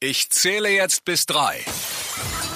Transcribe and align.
Ich 0.00 0.30
zähle 0.30 0.68
jetzt 0.68 1.04
bis 1.04 1.26
drei. 1.26 1.64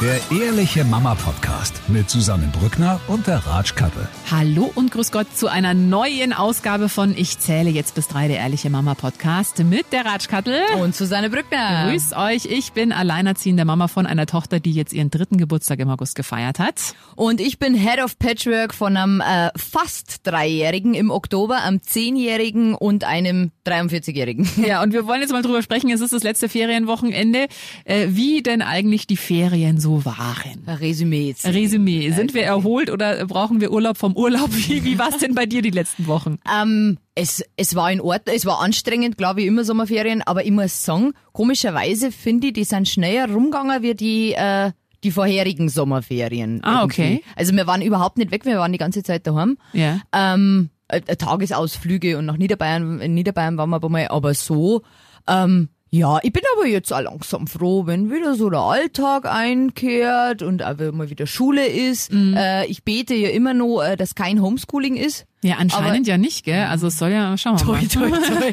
Der 0.02 0.20
Ehrliche 0.36 0.82
Mama 0.82 1.14
Podcast 1.14 1.80
mit 1.86 2.10
Susanne 2.10 2.50
Brückner 2.58 3.00
und 3.06 3.28
der 3.28 3.36
Ratsch 3.46 3.76
Kattel. 3.76 4.08
Hallo 4.28 4.68
und 4.74 4.90
grüß 4.90 5.12
Gott 5.12 5.28
zu 5.32 5.46
einer 5.46 5.74
neuen 5.74 6.32
Ausgabe 6.32 6.88
von 6.88 7.16
Ich 7.16 7.38
zähle 7.38 7.70
jetzt 7.70 7.94
bis 7.94 8.08
drei, 8.08 8.26
der 8.26 8.38
Ehrliche 8.38 8.68
Mama 8.68 8.96
Podcast 8.96 9.62
mit 9.62 9.92
der 9.92 10.04
Ratsch 10.04 10.26
Kattel. 10.26 10.60
Und 10.80 10.96
Susanne 10.96 11.30
Brückner. 11.30 11.88
Grüß 11.88 12.14
euch, 12.14 12.46
ich 12.46 12.72
bin 12.72 12.90
alleinerziehende 12.90 13.64
Mama 13.64 13.86
von 13.86 14.06
einer 14.06 14.26
Tochter, 14.26 14.58
die 14.58 14.72
jetzt 14.72 14.92
ihren 14.92 15.08
dritten 15.08 15.38
Geburtstag 15.38 15.78
im 15.78 15.88
August 15.88 16.16
gefeiert 16.16 16.58
hat. 16.58 16.96
Und 17.14 17.40
ich 17.40 17.60
bin 17.60 17.74
Head 17.74 18.02
of 18.02 18.18
Patchwork 18.18 18.74
von 18.74 18.96
einem 18.96 19.20
äh, 19.20 19.50
fast 19.56 20.26
Dreijährigen 20.26 20.94
im 20.94 21.12
Oktober, 21.12 21.62
einem 21.62 21.80
Zehnjährigen 21.80 22.74
und 22.74 23.04
einem 23.04 23.52
43-Jährigen. 23.66 24.48
Ja, 24.62 24.82
und 24.82 24.92
wir 24.92 25.06
wollen 25.06 25.20
jetzt 25.20 25.32
mal 25.32 25.42
drüber 25.42 25.60
sprechen, 25.62 25.90
es 25.90 26.00
ist 26.00 26.12
das 26.12 26.22
letzte 26.22 26.48
Ferienwochenende, 26.48 27.46
äh, 27.84 28.08
wie 28.10 28.42
denn 28.42 28.62
eigentlich 28.62 29.06
die 29.06 29.16
Ferien 29.16 29.80
so 29.80 29.91
waren. 30.04 30.64
Resümee 30.66 31.28
jetzt. 31.28 31.46
Resümee, 31.46 32.10
sind 32.10 32.34
wir 32.34 32.42
erholt 32.42 32.90
oder 32.90 33.26
brauchen 33.26 33.60
wir 33.60 33.72
Urlaub 33.72 33.98
vom 33.98 34.16
Urlaub? 34.16 34.50
Wie, 34.52 34.84
wie 34.84 34.98
war 34.98 35.10
es 35.10 35.18
denn 35.18 35.34
bei 35.34 35.46
dir 35.46 35.62
die 35.62 35.70
letzten 35.70 36.06
Wochen? 36.06 36.38
Ähm, 36.50 36.98
es, 37.14 37.44
es 37.56 37.74
war 37.74 37.90
in 37.90 38.00
Ordnung, 38.00 38.34
es 38.34 38.46
war 38.46 38.60
anstrengend, 38.60 39.18
glaube 39.18 39.42
ich, 39.42 39.46
immer 39.46 39.64
Sommerferien, 39.64 40.22
aber 40.22 40.44
ich 40.44 40.50
muss 40.50 40.84
sagen, 40.84 41.12
komischerweise 41.32 42.10
finde 42.12 42.48
ich, 42.48 42.52
die 42.54 42.64
sind 42.64 42.88
schneller 42.88 43.32
rumgegangen 43.32 43.82
wie 43.82 43.94
die, 43.94 44.32
äh, 44.32 44.72
die 45.04 45.10
vorherigen 45.10 45.68
Sommerferien. 45.68 46.60
Ah, 46.62 46.80
irgendwie. 46.80 47.02
okay. 47.02 47.24
Also 47.36 47.54
wir 47.54 47.66
waren 47.66 47.82
überhaupt 47.82 48.18
nicht 48.18 48.30
weg, 48.30 48.44
wir 48.44 48.58
waren 48.58 48.72
die 48.72 48.78
ganze 48.78 49.02
Zeit 49.02 49.26
daheim. 49.26 49.58
Ja. 49.72 50.00
Ähm, 50.12 50.70
äh, 50.88 51.00
Tagesausflüge 51.00 52.18
und 52.18 52.26
nach 52.26 52.36
Niederbayern, 52.36 53.00
in 53.00 53.14
Niederbayern 53.14 53.56
waren 53.56 53.70
wir 53.70 53.76
aber 53.76 53.88
mal, 53.88 54.08
aber 54.08 54.34
so, 54.34 54.82
ähm, 55.26 55.68
ja, 55.94 56.18
ich 56.22 56.32
bin 56.32 56.42
aber 56.56 56.66
jetzt 56.66 56.90
auch 56.90 57.02
langsam 57.02 57.46
froh, 57.46 57.84
wenn 57.84 58.10
wieder 58.10 58.34
so 58.34 58.48
der 58.48 58.60
Alltag 58.60 59.26
einkehrt 59.26 60.40
und 60.40 60.62
auch 60.62 60.78
wenn 60.78 60.96
mal 60.96 61.10
wieder 61.10 61.26
Schule 61.26 61.66
ist. 61.66 62.10
Mhm. 62.10 62.34
Äh, 62.34 62.64
ich 62.64 62.82
bete 62.82 63.14
ja 63.14 63.28
immer 63.28 63.52
noch, 63.52 63.82
äh, 63.82 63.96
dass 63.96 64.14
kein 64.14 64.40
Homeschooling 64.40 64.96
ist. 64.96 65.26
Ja, 65.44 65.56
anscheinend 65.56 66.06
ja 66.06 66.18
nicht, 66.18 66.44
gell? 66.44 66.64
Also 66.66 66.86
es 66.86 66.98
soll 66.98 67.10
ja, 67.10 67.36
schauen 67.36 67.58
wir 67.58 67.66
mal. 67.66 67.86
Toi, 67.88 68.08
toi, 68.08 68.18
toi. 68.28 68.52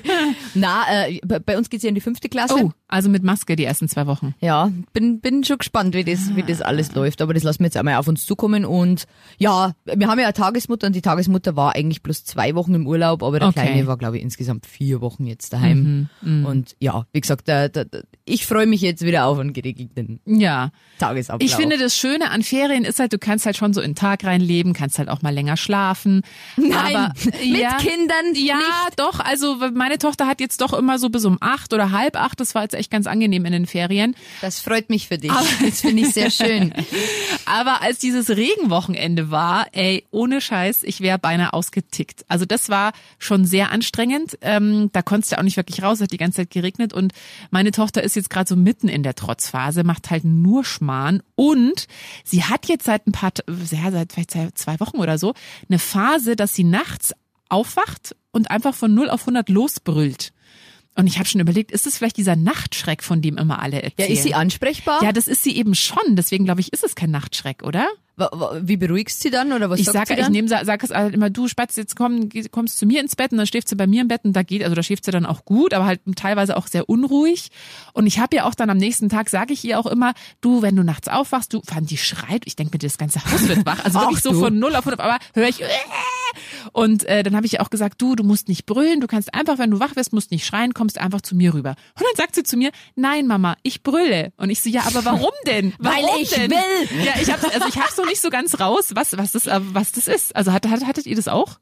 Na, 0.56 0.84
äh, 1.06 1.20
bei 1.46 1.58
uns 1.58 1.70
geht's 1.70 1.84
ja 1.84 1.90
in 1.90 1.96
die 1.96 2.02
fünfte 2.02 2.30
Klasse. 2.30 2.56
Oh, 2.56 2.72
also 2.88 3.10
mit 3.10 3.22
Maske 3.24 3.56
die 3.56 3.64
ersten 3.66 3.88
zwei 3.88 4.08
Wochen. 4.08 4.34
Ja, 4.40 4.72
bin, 4.94 5.20
bin 5.20 5.44
schon 5.44 5.60
gespannt, 5.60 5.94
wie 5.94 6.04
das, 6.04 6.36
wie 6.36 6.42
das 6.42 6.62
alles 6.62 6.96
läuft. 6.96 7.22
Aber 7.22 7.36
das 7.36 7.44
lassen 7.44 7.60
wir 7.60 7.66
jetzt 7.68 7.78
einmal 7.78 7.96
auf 7.96 8.08
uns 8.08 8.26
zukommen. 8.26 8.66
Und 8.66 9.06
ja, 9.38 9.74
wir 9.86 10.08
haben 10.08 10.18
ja 10.18 10.26
eine 10.26 10.34
Tagesmutter 10.34 10.88
und 10.88 10.96
die 10.96 11.02
Tagesmutter 11.04 11.56
war 11.56 11.76
eigentlich 11.76 12.02
bloß 12.02 12.26
zwei 12.26 12.56
Wochen 12.56 12.74
im 12.74 12.88
Urlaub, 12.88 13.22
aber 13.22 13.40
der 13.40 13.50
Okay. 13.50 13.62
Kleine 13.68 13.88
war, 13.88 13.98
glaube 13.98 14.18
ich, 14.18 14.24
insgesamt 14.24 14.66
vier 14.66 15.02
Wochen 15.02 15.26
jetzt 15.26 15.54
daheim. 15.54 16.10
Und 16.22 16.76
ja, 16.80 17.06
wie 17.14 17.22
gesagt, 17.22 17.48
der, 17.48 17.70
der, 17.70 17.86
ich 18.26 18.46
freue 18.46 18.68
mich 18.68 18.82
jetzt 18.82 19.04
wieder 19.04 19.26
auf 19.26 19.38
einen 19.40 19.54
geregelten 19.54 20.20
Ja. 20.26 20.72
Tagesablauf. 21.00 21.48
Ich 21.48 21.56
finde, 21.56 21.78
das 21.78 21.96
Schöne 21.96 22.32
an 22.32 22.44
Ferien 22.44 22.84
ist 22.86 23.00
halt, 23.00 23.14
du 23.14 23.18
kannst 23.20 23.46
halt 23.46 23.58
schon 23.58 23.74
so 23.74 23.82
in 23.82 23.92
den 23.92 23.96
Tag 23.96 24.24
reinleben, 24.24 24.74
kannst 24.74 24.98
halt 25.00 25.10
auch 25.10 25.22
mal 25.22 25.34
länger 25.34 25.58
schlafen. 25.58 26.22
Nein, 26.84 26.96
aber, 26.96 27.14
mit 27.24 27.58
ja, 27.58 27.78
Kindern 27.78 28.34
Ja, 28.34 28.56
nicht. 28.58 29.00
doch. 29.00 29.20
Also 29.20 29.58
meine 29.74 29.98
Tochter 29.98 30.28
hat 30.28 30.40
jetzt 30.40 30.62
doch 30.62 30.74
immer 30.74 31.00
so 31.00 31.10
bis 31.10 31.26
um 31.26 31.38
acht 31.42 31.74
oder 31.74 31.92
halb 31.92 32.16
acht. 32.16 32.40
Das 32.40 32.56
war 32.56 32.64
jetzt 32.64 32.76
echt 32.76 32.92
ganz 32.92 33.08
angenehm 33.08 33.46
in 33.46 33.52
den 33.52 33.66
Ferien. 33.66 34.16
Das 34.42 34.60
freut 34.60 34.90
mich 34.90 35.08
für 35.08 35.18
dich. 35.18 35.32
Das 35.62 35.82
finde 35.82 36.04
ich 36.04 36.14
sehr 36.14 36.32
schön. 36.32 36.74
Aber 37.46 37.82
als 37.82 38.00
dieses 38.00 38.30
Regenwochenende 38.30 39.32
war, 39.32 39.68
ey, 39.72 40.06
ohne 40.12 40.42
Scheiß, 40.42 40.84
ich 40.84 41.02
wäre 41.02 41.20
beinahe 41.20 41.54
ausgetickt. 41.54 42.26
Also 42.28 42.46
das 42.46 42.70
war 42.70 42.92
schon 43.18 43.46
sehr 43.46 43.72
anstrengend. 43.72 44.38
Ähm, 44.42 44.90
da 44.94 45.02
konntest 45.02 45.32
du 45.32 45.38
auch 45.38 45.44
nicht 45.44 45.58
wirklich 45.58 45.84
raus, 45.84 46.02
hat 46.02 46.12
die 46.12 46.18
ganze 46.18 46.38
Zeit 46.38 46.52
geregnet 46.52 46.94
und 46.94 47.14
meine 47.52 47.72
Tochter 47.72 48.04
ist 48.04 48.16
jetzt 48.16 48.30
gerade 48.30 48.48
so 48.48 48.56
mitten 48.56 48.88
in 48.88 49.04
der 49.04 49.16
Trotzphase, 49.16 49.84
macht 49.84 50.10
halt 50.10 50.24
nur 50.26 50.64
Schmarrn 50.64 51.22
und 51.36 51.88
sie 52.24 52.44
hat 52.44 52.68
jetzt 52.68 52.86
seit 52.86 53.08
ein 53.08 53.12
paar, 53.12 53.32
ja, 53.72 53.92
seit 53.92 54.14
vielleicht 54.14 54.58
zwei 54.58 54.80
Wochen 54.80 54.98
oder 54.98 55.18
so, 55.18 55.34
eine 55.70 55.80
Phase, 55.80 56.36
dass 56.36 56.54
sie 56.54 56.64
nachts 56.70 57.14
aufwacht 57.50 58.16
und 58.32 58.52
einfach 58.52 58.76
von 58.76 58.94
0 58.94 59.10
auf 59.10 59.22
100 59.22 59.50
losbrüllt. 59.50 60.32
Und 60.96 61.08
ich 61.08 61.18
habe 61.18 61.30
schon 61.30 61.40
überlegt, 61.40 61.72
ist 61.72 61.88
es 61.88 61.98
vielleicht 61.98 62.18
dieser 62.18 62.36
Nachtschreck, 62.36 63.04
von 63.04 63.22
dem 63.22 63.38
immer 63.38 63.62
alle 63.62 63.78
Ja, 63.78 63.84
erzählen? 63.84 64.12
ist 64.12 64.24
sie 64.24 64.34
ansprechbar? 64.34 65.02
Ja, 65.04 65.14
das 65.14 65.28
ist 65.30 65.44
sie 65.44 65.56
eben 65.56 65.74
schon. 65.74 66.16
Deswegen 66.16 66.44
glaube 66.46 66.60
ich, 66.62 66.74
ist 66.74 66.84
es 66.84 66.94
kein 66.96 67.12
Nachtschreck, 67.12 67.64
oder? 67.64 67.88
Wie 68.64 68.76
beruhigst 68.76 69.22
sie 69.22 69.30
dann 69.30 69.54
oder 69.54 69.70
was 69.70 69.80
Ich 69.80 69.86
sagt 69.86 69.96
sage, 69.96 70.08
sie 70.10 70.14
ich 70.16 70.20
dann? 70.24 70.32
nehme, 70.34 70.50
sag 70.50 70.84
es 70.84 70.90
halt 70.90 71.14
immer, 71.14 71.30
du 71.30 71.48
Spatz, 71.48 71.78
jetzt 71.78 71.96
komm, 71.96 72.28
kommst 72.52 72.78
zu 72.78 72.86
mir 72.86 73.00
ins 73.00 73.16
Bett 73.16 73.32
und 73.32 73.38
dann 73.38 73.48
schläft 73.48 73.70
sie 73.70 73.78
bei 73.78 73.88
mir 73.88 74.02
im 74.02 74.10
Bett 74.10 74.26
und 74.26 74.34
da 74.34 74.44
geht, 74.44 74.62
also 74.62 74.76
da 74.76 74.84
schläft 74.84 75.06
sie 75.06 75.12
dann 75.12 75.26
auch 75.26 75.46
gut, 75.46 75.74
aber 75.74 75.86
halt 75.86 76.02
teilweise 76.18 76.58
auch 76.58 76.68
sehr 76.68 76.90
unruhig. 76.90 77.48
Und 77.94 78.06
ich 78.06 78.20
habe 78.20 78.36
ja 78.36 78.44
auch 78.44 78.56
dann 78.56 78.70
am 78.70 78.76
nächsten 78.78 79.08
Tag, 79.08 79.30
sage 79.30 79.54
ich 79.54 79.64
ihr 79.64 79.80
auch 79.80 79.86
immer, 79.86 80.14
du, 80.42 80.62
wenn 80.62 80.76
du 80.76 80.84
nachts 80.84 81.08
aufwachst, 81.08 81.54
du, 81.54 81.62
fand 81.66 81.90
die 81.92 81.98
schreit, 81.98 82.42
ich 82.44 82.58
denke 82.58 82.74
mir, 82.74 82.80
das 82.80 82.98
ganze 82.98 83.24
Haus 83.24 83.48
wird 83.48 83.66
wach. 83.66 83.86
Also 83.86 84.00
wirklich 84.02 84.18
Ach, 84.18 84.24
so 84.24 84.32
du. 84.34 84.40
von 84.42 84.60
null 84.60 84.76
auf 84.76 84.86
100, 84.86 85.00
aber 85.00 85.18
höre 85.34 85.48
ich, 85.48 85.62
äh, 85.62 85.66
und 86.74 87.06
äh, 87.06 87.24
dann 87.24 87.36
habe 87.36 87.46
ich 87.46 87.60
auch 87.60 87.70
gesagt, 87.70 88.02
du, 88.02 88.16
du 88.16 88.24
musst 88.24 88.48
nicht 88.48 88.66
brüllen, 88.66 89.02
du 89.02 89.08
kannst 89.08 89.34
einfach, 89.34 89.58
wenn 89.58 89.72
du 89.72 89.80
wach 89.80 89.96
wirst, 89.96 90.14
musst 90.14 90.32
nicht 90.32 90.46
schreien, 90.46 90.74
kommst 90.74 90.98
einfach 90.98 91.22
zu 91.22 91.36
mir 91.36 91.54
rüber. 91.54 91.72
Und 91.96 92.02
dann 92.04 92.16
sagt 92.16 92.36
sie 92.36 92.44
zu 92.44 92.58
mir, 92.58 92.72
nein, 92.96 93.28
Mama, 93.28 93.56
ich 93.64 93.84
brülle. 93.84 94.32
Und 94.38 94.50
ich 94.50 94.62
so, 94.62 94.70
ja, 94.70 94.82
aber 94.86 95.06
warum 95.06 95.32
denn? 95.46 95.74
Weil 95.80 96.04
Warum 96.04 96.22
ich 96.22 96.30
denn? 96.30 96.52
will. 96.52 97.04
Ja, 97.04 97.14
ich 97.22 97.32
hab's, 97.32 97.44
also 97.44 97.68
ich 97.68 97.78
hab's 97.78 97.98
noch 97.98 98.06
nicht 98.06 98.22
so 98.22 98.30
ganz 98.30 98.60
raus, 98.60 98.92
was, 98.94 99.18
was 99.18 99.32
das, 99.32 99.48
äh, 99.48 99.60
was 99.62 99.92
das 99.92 100.08
ist. 100.08 100.36
Also 100.36 100.52
hat, 100.54 100.68
hat, 100.68 100.86
hattet 100.86 101.06
ihr 101.06 101.16
das 101.16 101.28
auch? 101.28 101.60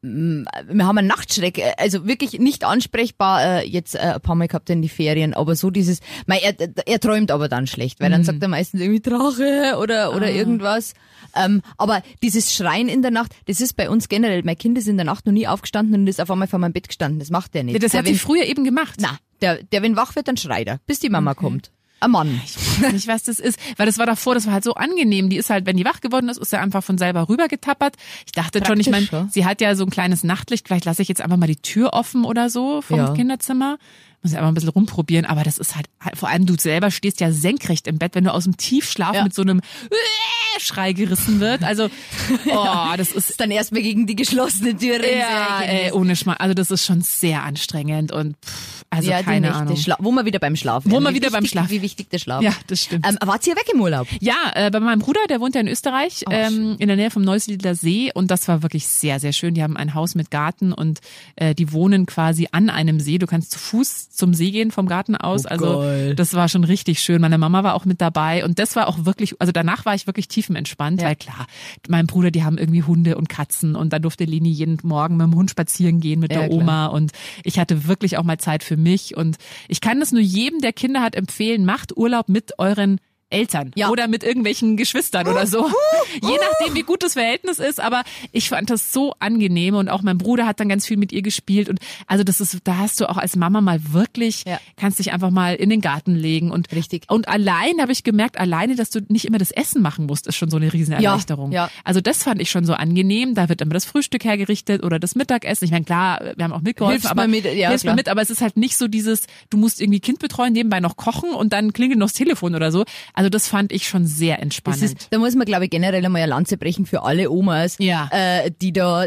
Wir 0.00 0.86
haben 0.86 0.98
einen 0.98 1.08
Nachtschreck, 1.08 1.58
äh, 1.58 1.72
also 1.76 2.06
wirklich 2.06 2.38
nicht 2.38 2.64
ansprechbar 2.64 3.62
äh, 3.62 3.68
jetzt 3.68 3.96
äh, 3.96 3.98
ein 3.98 4.20
paar 4.20 4.36
Mal 4.36 4.46
gehabt 4.46 4.70
in 4.70 4.80
die 4.80 4.88
Ferien, 4.88 5.34
aber 5.34 5.56
so 5.56 5.70
dieses, 5.70 6.00
mei, 6.26 6.38
er, 6.38 6.54
er 6.86 7.00
träumt 7.00 7.32
aber 7.32 7.48
dann 7.48 7.66
schlecht, 7.66 8.00
weil 8.00 8.10
dann 8.10 8.22
sagt 8.22 8.40
er 8.40 8.48
meistens 8.48 8.80
irgendwie 8.80 9.00
Drache 9.00 9.76
oder 9.80 10.14
oder 10.14 10.30
irgendwas. 10.30 10.94
Ähm, 11.34 11.62
aber 11.76 12.02
dieses 12.22 12.54
Schreien 12.54 12.88
in 12.88 13.02
der 13.02 13.10
Nacht, 13.10 13.32
das 13.46 13.60
ist 13.60 13.74
bei 13.74 13.90
uns 13.90 14.08
generell. 14.08 14.42
Mein 14.44 14.56
Kind 14.56 14.78
ist 14.78 14.86
in 14.86 14.96
der 14.96 15.06
Nacht 15.06 15.26
noch 15.26 15.32
nie 15.32 15.48
aufgestanden 15.48 16.02
und 16.02 16.06
ist 16.06 16.20
auf 16.20 16.30
einmal 16.30 16.48
vor 16.48 16.60
meinem 16.60 16.72
Bett 16.72 16.88
gestanden. 16.88 17.18
Das 17.18 17.30
macht 17.30 17.54
der 17.54 17.64
nicht. 17.64 17.74
Ja, 17.74 17.80
das 17.80 17.92
der, 17.92 18.00
hat 18.00 18.06
wenn, 18.06 18.14
früher 18.14 18.44
eben 18.44 18.64
gemacht. 18.64 18.96
na, 19.00 19.18
der, 19.40 19.62
der 19.64 19.82
wenn 19.82 19.96
wach 19.96 20.14
wird, 20.14 20.28
dann 20.28 20.36
schreit 20.36 20.68
er, 20.68 20.78
bis 20.86 21.00
die 21.00 21.10
Mama 21.10 21.34
kommt. 21.34 21.72
Ein 22.00 22.10
Mann. 22.12 22.40
Ich 22.44 22.82
weiß 22.82 22.92
nicht, 22.92 23.08
was 23.08 23.24
das 23.24 23.40
ist, 23.40 23.58
weil 23.76 23.86
das 23.86 23.98
war 23.98 24.06
davor, 24.06 24.34
das 24.34 24.46
war 24.46 24.52
halt 24.52 24.64
so 24.64 24.74
angenehm. 24.74 25.28
Die 25.28 25.36
ist 25.36 25.50
halt, 25.50 25.66
wenn 25.66 25.76
die 25.76 25.84
wach 25.84 26.00
geworden 26.00 26.28
ist, 26.28 26.38
ist 26.38 26.50
sie 26.50 26.58
einfach 26.58 26.84
von 26.84 26.96
selber 26.96 27.28
rübergetappert. 27.28 27.96
Ich 28.24 28.32
dachte 28.32 28.64
schon, 28.64 28.78
ich 28.78 28.88
meine, 28.88 29.06
ja. 29.10 29.26
sie 29.30 29.44
hat 29.44 29.60
ja 29.60 29.74
so 29.74 29.84
ein 29.84 29.90
kleines 29.90 30.22
Nachtlicht, 30.22 30.68
vielleicht 30.68 30.84
lasse 30.84 31.02
ich 31.02 31.08
jetzt 31.08 31.20
einfach 31.20 31.36
mal 31.36 31.46
die 31.48 31.56
Tür 31.56 31.94
offen 31.94 32.24
oder 32.24 32.50
so 32.50 32.82
vom 32.82 32.98
Ja. 32.98 33.14
Kinderzimmer. 33.14 33.78
Muss 34.22 34.32
ich 34.32 34.36
einfach 34.38 34.48
ein 34.48 34.54
bisschen 34.54 34.70
rumprobieren, 34.70 35.26
aber 35.26 35.44
das 35.44 35.58
ist 35.58 35.76
halt, 35.76 35.86
vor 36.14 36.28
allem 36.28 36.44
du 36.44 36.54
selber 36.58 36.90
stehst 36.90 37.20
ja 37.20 37.30
senkrecht 37.30 37.86
im 37.86 37.98
Bett, 37.98 38.14
wenn 38.16 38.24
du 38.24 38.32
aus 38.34 38.44
dem 38.44 38.56
Tiefschlaf 38.56 39.14
Ja. 39.14 39.22
mit 39.22 39.32
so 39.34 39.42
einem 39.42 39.60
äh, 39.60 40.60
Schrei 40.60 40.92
gerissen 40.92 41.38
wird. 41.38 41.62
Also, 41.62 41.84
oh, 42.50 42.94
das 42.96 43.12
ist 43.12 43.38
dann 43.40 43.50
erstmal 43.52 43.82
gegen 43.82 44.06
die 44.08 44.16
geschlossene 44.16 44.76
Tür 44.76 44.98
ja, 45.08 45.60
ey, 45.62 45.92
ohne 45.92 46.16
Schmarrn. 46.16 46.38
Also 46.40 46.54
das 46.54 46.70
ist 46.72 46.84
schon 46.84 47.00
sehr 47.02 47.44
anstrengend 47.44 48.10
und 48.10 48.36
pff, 48.44 48.84
also 48.90 49.08
ja, 49.10 49.22
keine. 49.22 49.54
Ahnung. 49.54 49.76
Schla 49.76 49.96
wo 50.00 50.10
wir 50.10 50.24
wieder 50.24 50.40
beim 50.40 50.56
Schlaf 50.56 50.82
Wo 50.86 50.98
wir 50.98 51.10
Wie 51.10 51.14
wieder 51.14 51.30
beim 51.30 51.44
wichtig- 51.44 51.50
Schlaf. 51.52 51.70
Wie 51.70 51.82
wichtig 51.82 52.10
der 52.10 52.18
Schlaf. 52.18 52.42
Ja, 52.42 52.52
das 52.66 52.82
stimmt. 52.82 53.06
Ähm, 53.06 53.18
wart 53.24 53.46
ihr 53.46 53.54
weg 53.54 53.66
im 53.72 53.80
Urlaub? 53.80 54.08
Ja, 54.20 54.34
äh, 54.54 54.70
bei 54.72 54.80
meinem 54.80 54.98
Bruder, 54.98 55.20
der 55.28 55.40
wohnt 55.40 55.54
ja 55.54 55.60
in 55.60 55.68
Österreich, 55.68 56.24
Oh, 56.26 56.30
ähm, 56.32 56.74
in 56.80 56.88
der 56.88 56.96
Nähe 56.96 57.10
vom 57.12 57.22
Neusiedler 57.22 57.76
See 57.76 58.10
und 58.12 58.30
das 58.32 58.48
war 58.48 58.62
wirklich 58.64 58.88
sehr, 58.88 59.20
sehr 59.20 59.32
schön. 59.32 59.54
Die 59.54 59.62
haben 59.62 59.76
ein 59.76 59.94
Haus 59.94 60.16
mit 60.16 60.30
Garten 60.32 60.72
und 60.72 60.98
äh, 61.36 61.54
die 61.54 61.72
wohnen 61.72 62.06
quasi 62.06 62.48
an 62.50 62.68
einem 62.68 62.98
See. 62.98 63.18
Du 63.18 63.26
kannst 63.28 63.52
zu 63.52 63.58
Fuß 63.60 64.07
zum 64.08 64.34
See 64.34 64.50
gehen 64.50 64.70
vom 64.70 64.86
Garten 64.86 65.16
aus. 65.16 65.44
Oh, 65.44 65.48
also 65.48 65.78
geil. 65.80 66.14
das 66.14 66.34
war 66.34 66.48
schon 66.48 66.64
richtig 66.64 67.00
schön. 67.00 67.20
Meine 67.20 67.38
Mama 67.38 67.62
war 67.62 67.74
auch 67.74 67.84
mit 67.84 68.00
dabei 68.00 68.44
und 68.44 68.58
das 68.58 68.74
war 68.76 68.88
auch 68.88 69.04
wirklich, 69.04 69.40
also 69.40 69.52
danach 69.52 69.84
war 69.84 69.94
ich 69.94 70.06
wirklich 70.06 70.28
tiefenentspannt, 70.28 71.00
Ja. 71.00 71.08
weil 71.08 71.16
klar, 71.16 71.46
mein 71.88 72.06
Bruder, 72.06 72.30
die 72.30 72.42
haben 72.44 72.58
irgendwie 72.58 72.82
Hunde 72.82 73.16
und 73.16 73.28
Katzen 73.28 73.76
und 73.76 73.92
dann 73.92 74.02
durfte 74.02 74.24
Leni 74.24 74.48
jeden 74.50 74.78
Morgen 74.82 75.16
mit 75.16 75.26
dem 75.26 75.34
Hund 75.34 75.50
spazieren 75.50 76.00
gehen 76.00 76.20
mit 76.20 76.32
Ja, 76.32 76.40
der 76.40 76.48
klar. 76.48 76.60
Oma 76.60 76.86
und 76.86 77.12
ich 77.44 77.58
hatte 77.58 77.86
wirklich 77.86 78.16
auch 78.18 78.24
mal 78.24 78.38
Zeit 78.38 78.64
für 78.64 78.76
mich 78.76 79.16
und 79.16 79.36
ich 79.68 79.80
kann 79.80 80.00
das 80.00 80.12
nur 80.12 80.22
jedem, 80.22 80.60
der 80.60 80.72
Kinder 80.72 81.02
hat, 81.02 81.14
empfehlen, 81.14 81.64
macht 81.64 81.96
Urlaub 81.96 82.28
mit 82.28 82.58
euren 82.58 83.00
Eltern 83.30 83.72
Ja. 83.74 83.90
oder 83.90 84.08
mit 84.08 84.22
irgendwelchen 84.24 84.76
Geschwistern 84.76 85.26
oder 85.28 85.46
so. 85.46 85.68
Je 86.14 86.36
nachdem, 86.40 86.74
wie 86.74 86.82
gut 86.82 87.02
das 87.02 87.12
Verhältnis 87.14 87.58
ist. 87.58 87.80
Aber 87.80 88.02
ich 88.32 88.48
fand 88.48 88.70
das 88.70 88.92
so 88.92 89.14
angenehm 89.18 89.74
und 89.74 89.88
auch 89.88 90.02
mein 90.02 90.18
Bruder 90.18 90.46
hat 90.46 90.60
dann 90.60 90.68
ganz 90.68 90.86
viel 90.86 90.96
mit 90.96 91.12
ihr 91.12 91.22
gespielt 91.22 91.68
und 91.68 91.78
also 92.06 92.24
das 92.24 92.40
ist, 92.40 92.58
da 92.64 92.78
hast 92.78 93.00
du 93.00 93.08
auch 93.08 93.16
als 93.18 93.36
Mama 93.36 93.60
mal 93.60 93.92
wirklich, 93.92 94.44
Ja. 94.46 94.58
kannst 94.76 94.98
dich 94.98 95.12
einfach 95.12 95.30
mal 95.30 95.54
in 95.54 95.70
den 95.70 95.80
Garten 95.80 96.14
legen 96.14 96.50
und 96.50 96.68
Richtig. 96.72 97.04
Und 97.08 97.28
allein 97.28 97.80
habe 97.80 97.92
ich 97.92 98.04
gemerkt, 98.04 98.38
alleine, 98.38 98.76
dass 98.76 98.90
du 98.90 99.00
nicht 99.08 99.24
immer 99.24 99.38
das 99.38 99.50
Essen 99.50 99.82
machen 99.82 100.06
musst, 100.06 100.26
ist 100.26 100.36
schon 100.36 100.50
so 100.50 100.56
eine 100.58 100.72
Riesenerleichterung. 100.72 101.50
Ja, 101.52 101.64
ja. 101.66 101.70
Also 101.84 102.00
das 102.00 102.22
fand 102.22 102.40
ich 102.40 102.50
schon 102.50 102.64
so 102.64 102.74
angenehm. 102.74 103.34
Da 103.34 103.48
wird 103.48 103.60
immer 103.60 103.74
das 103.74 103.84
Frühstück 103.84 104.24
hergerichtet 104.24 104.82
oder 104.84 104.98
das 104.98 105.14
Mittagessen. 105.14 105.64
Ich 105.64 105.70
meine, 105.70 105.84
klar, 105.84 106.20
wir 106.36 106.44
haben 106.44 106.52
auch 106.52 106.60
mitgeholfen, 106.60 107.00
Hilfst 107.00 107.10
aber 107.10 107.26
mit, 107.26 107.44
ja, 107.44 107.68
hilfst 107.70 107.86
mit, 107.86 108.08
aber 108.08 108.22
es 108.22 108.30
ist 108.30 108.40
halt 108.42 108.56
nicht 108.56 108.76
so 108.76 108.86
dieses, 108.88 109.26
du 109.50 109.56
musst 109.56 109.80
irgendwie 109.80 110.00
Kind 110.00 110.18
betreuen, 110.18 110.52
nebenbei 110.52 110.80
noch 110.80 110.96
kochen 110.96 111.30
und 111.30 111.52
dann 111.52 111.72
klingelt 111.72 111.98
noch 111.98 112.06
das 112.08 112.14
Telefon 112.14 112.54
oder 112.54 112.70
so. 112.70 112.84
Also 113.18 113.30
das 113.30 113.48
fand 113.48 113.72
ich 113.72 113.88
schon 113.88 114.06
sehr 114.06 114.40
entspannend. 114.40 114.80
ist, 114.82 115.08
da 115.10 115.18
muss 115.18 115.34
man, 115.34 115.44
glaube 115.44 115.64
ich, 115.64 115.70
generell 115.70 116.04
einmal 116.04 116.22
eine 116.22 116.30
Lanze 116.30 116.56
brechen 116.56 116.86
für 116.86 117.02
alle 117.02 117.30
Omas, 117.32 117.74
Ja. 117.80 118.08
äh, 118.12 118.52
die 118.62 118.72
da, 118.72 119.06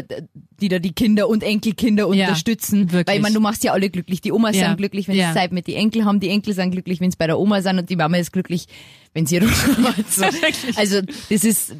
die 0.60 0.68
da 0.68 0.78
die 0.78 0.92
Kinder 0.92 1.28
und 1.30 1.42
Enkelkinder 1.42 2.02
Ja, 2.12 2.26
unterstützen. 2.26 2.92
wirklich. 2.92 3.06
Weil 3.06 3.16
ich 3.16 3.22
meine, 3.22 3.34
du 3.34 3.40
machst 3.40 3.64
ja 3.64 3.72
alle 3.72 3.88
glücklich. 3.88 4.20
Die 4.20 4.30
Omas 4.32 4.54
Ja, 4.54 4.66
sind 4.66 4.76
glücklich, 4.76 5.08
wenn 5.08 5.14
sie 5.14 5.32
Zeit 5.32 5.52
mit 5.52 5.66
den 5.66 5.76
Enkel 5.76 6.04
haben. 6.04 6.20
Die 6.20 6.28
Enkel 6.28 6.52
sind 6.52 6.72
glücklich, 6.72 7.00
wenn 7.00 7.10
sie 7.10 7.16
bei 7.16 7.26
der 7.26 7.38
Oma 7.38 7.62
sind 7.62 7.78
und 7.78 7.88
die 7.88 7.96
Mama 7.96 8.18
ist 8.18 8.32
glücklich, 8.34 8.66
wenn 9.14 9.26
sie 9.26 9.38
runtermacht. 9.38 10.10
So. 10.12 10.24
Also 10.76 11.00
das 11.30 11.44
ist 11.44 11.74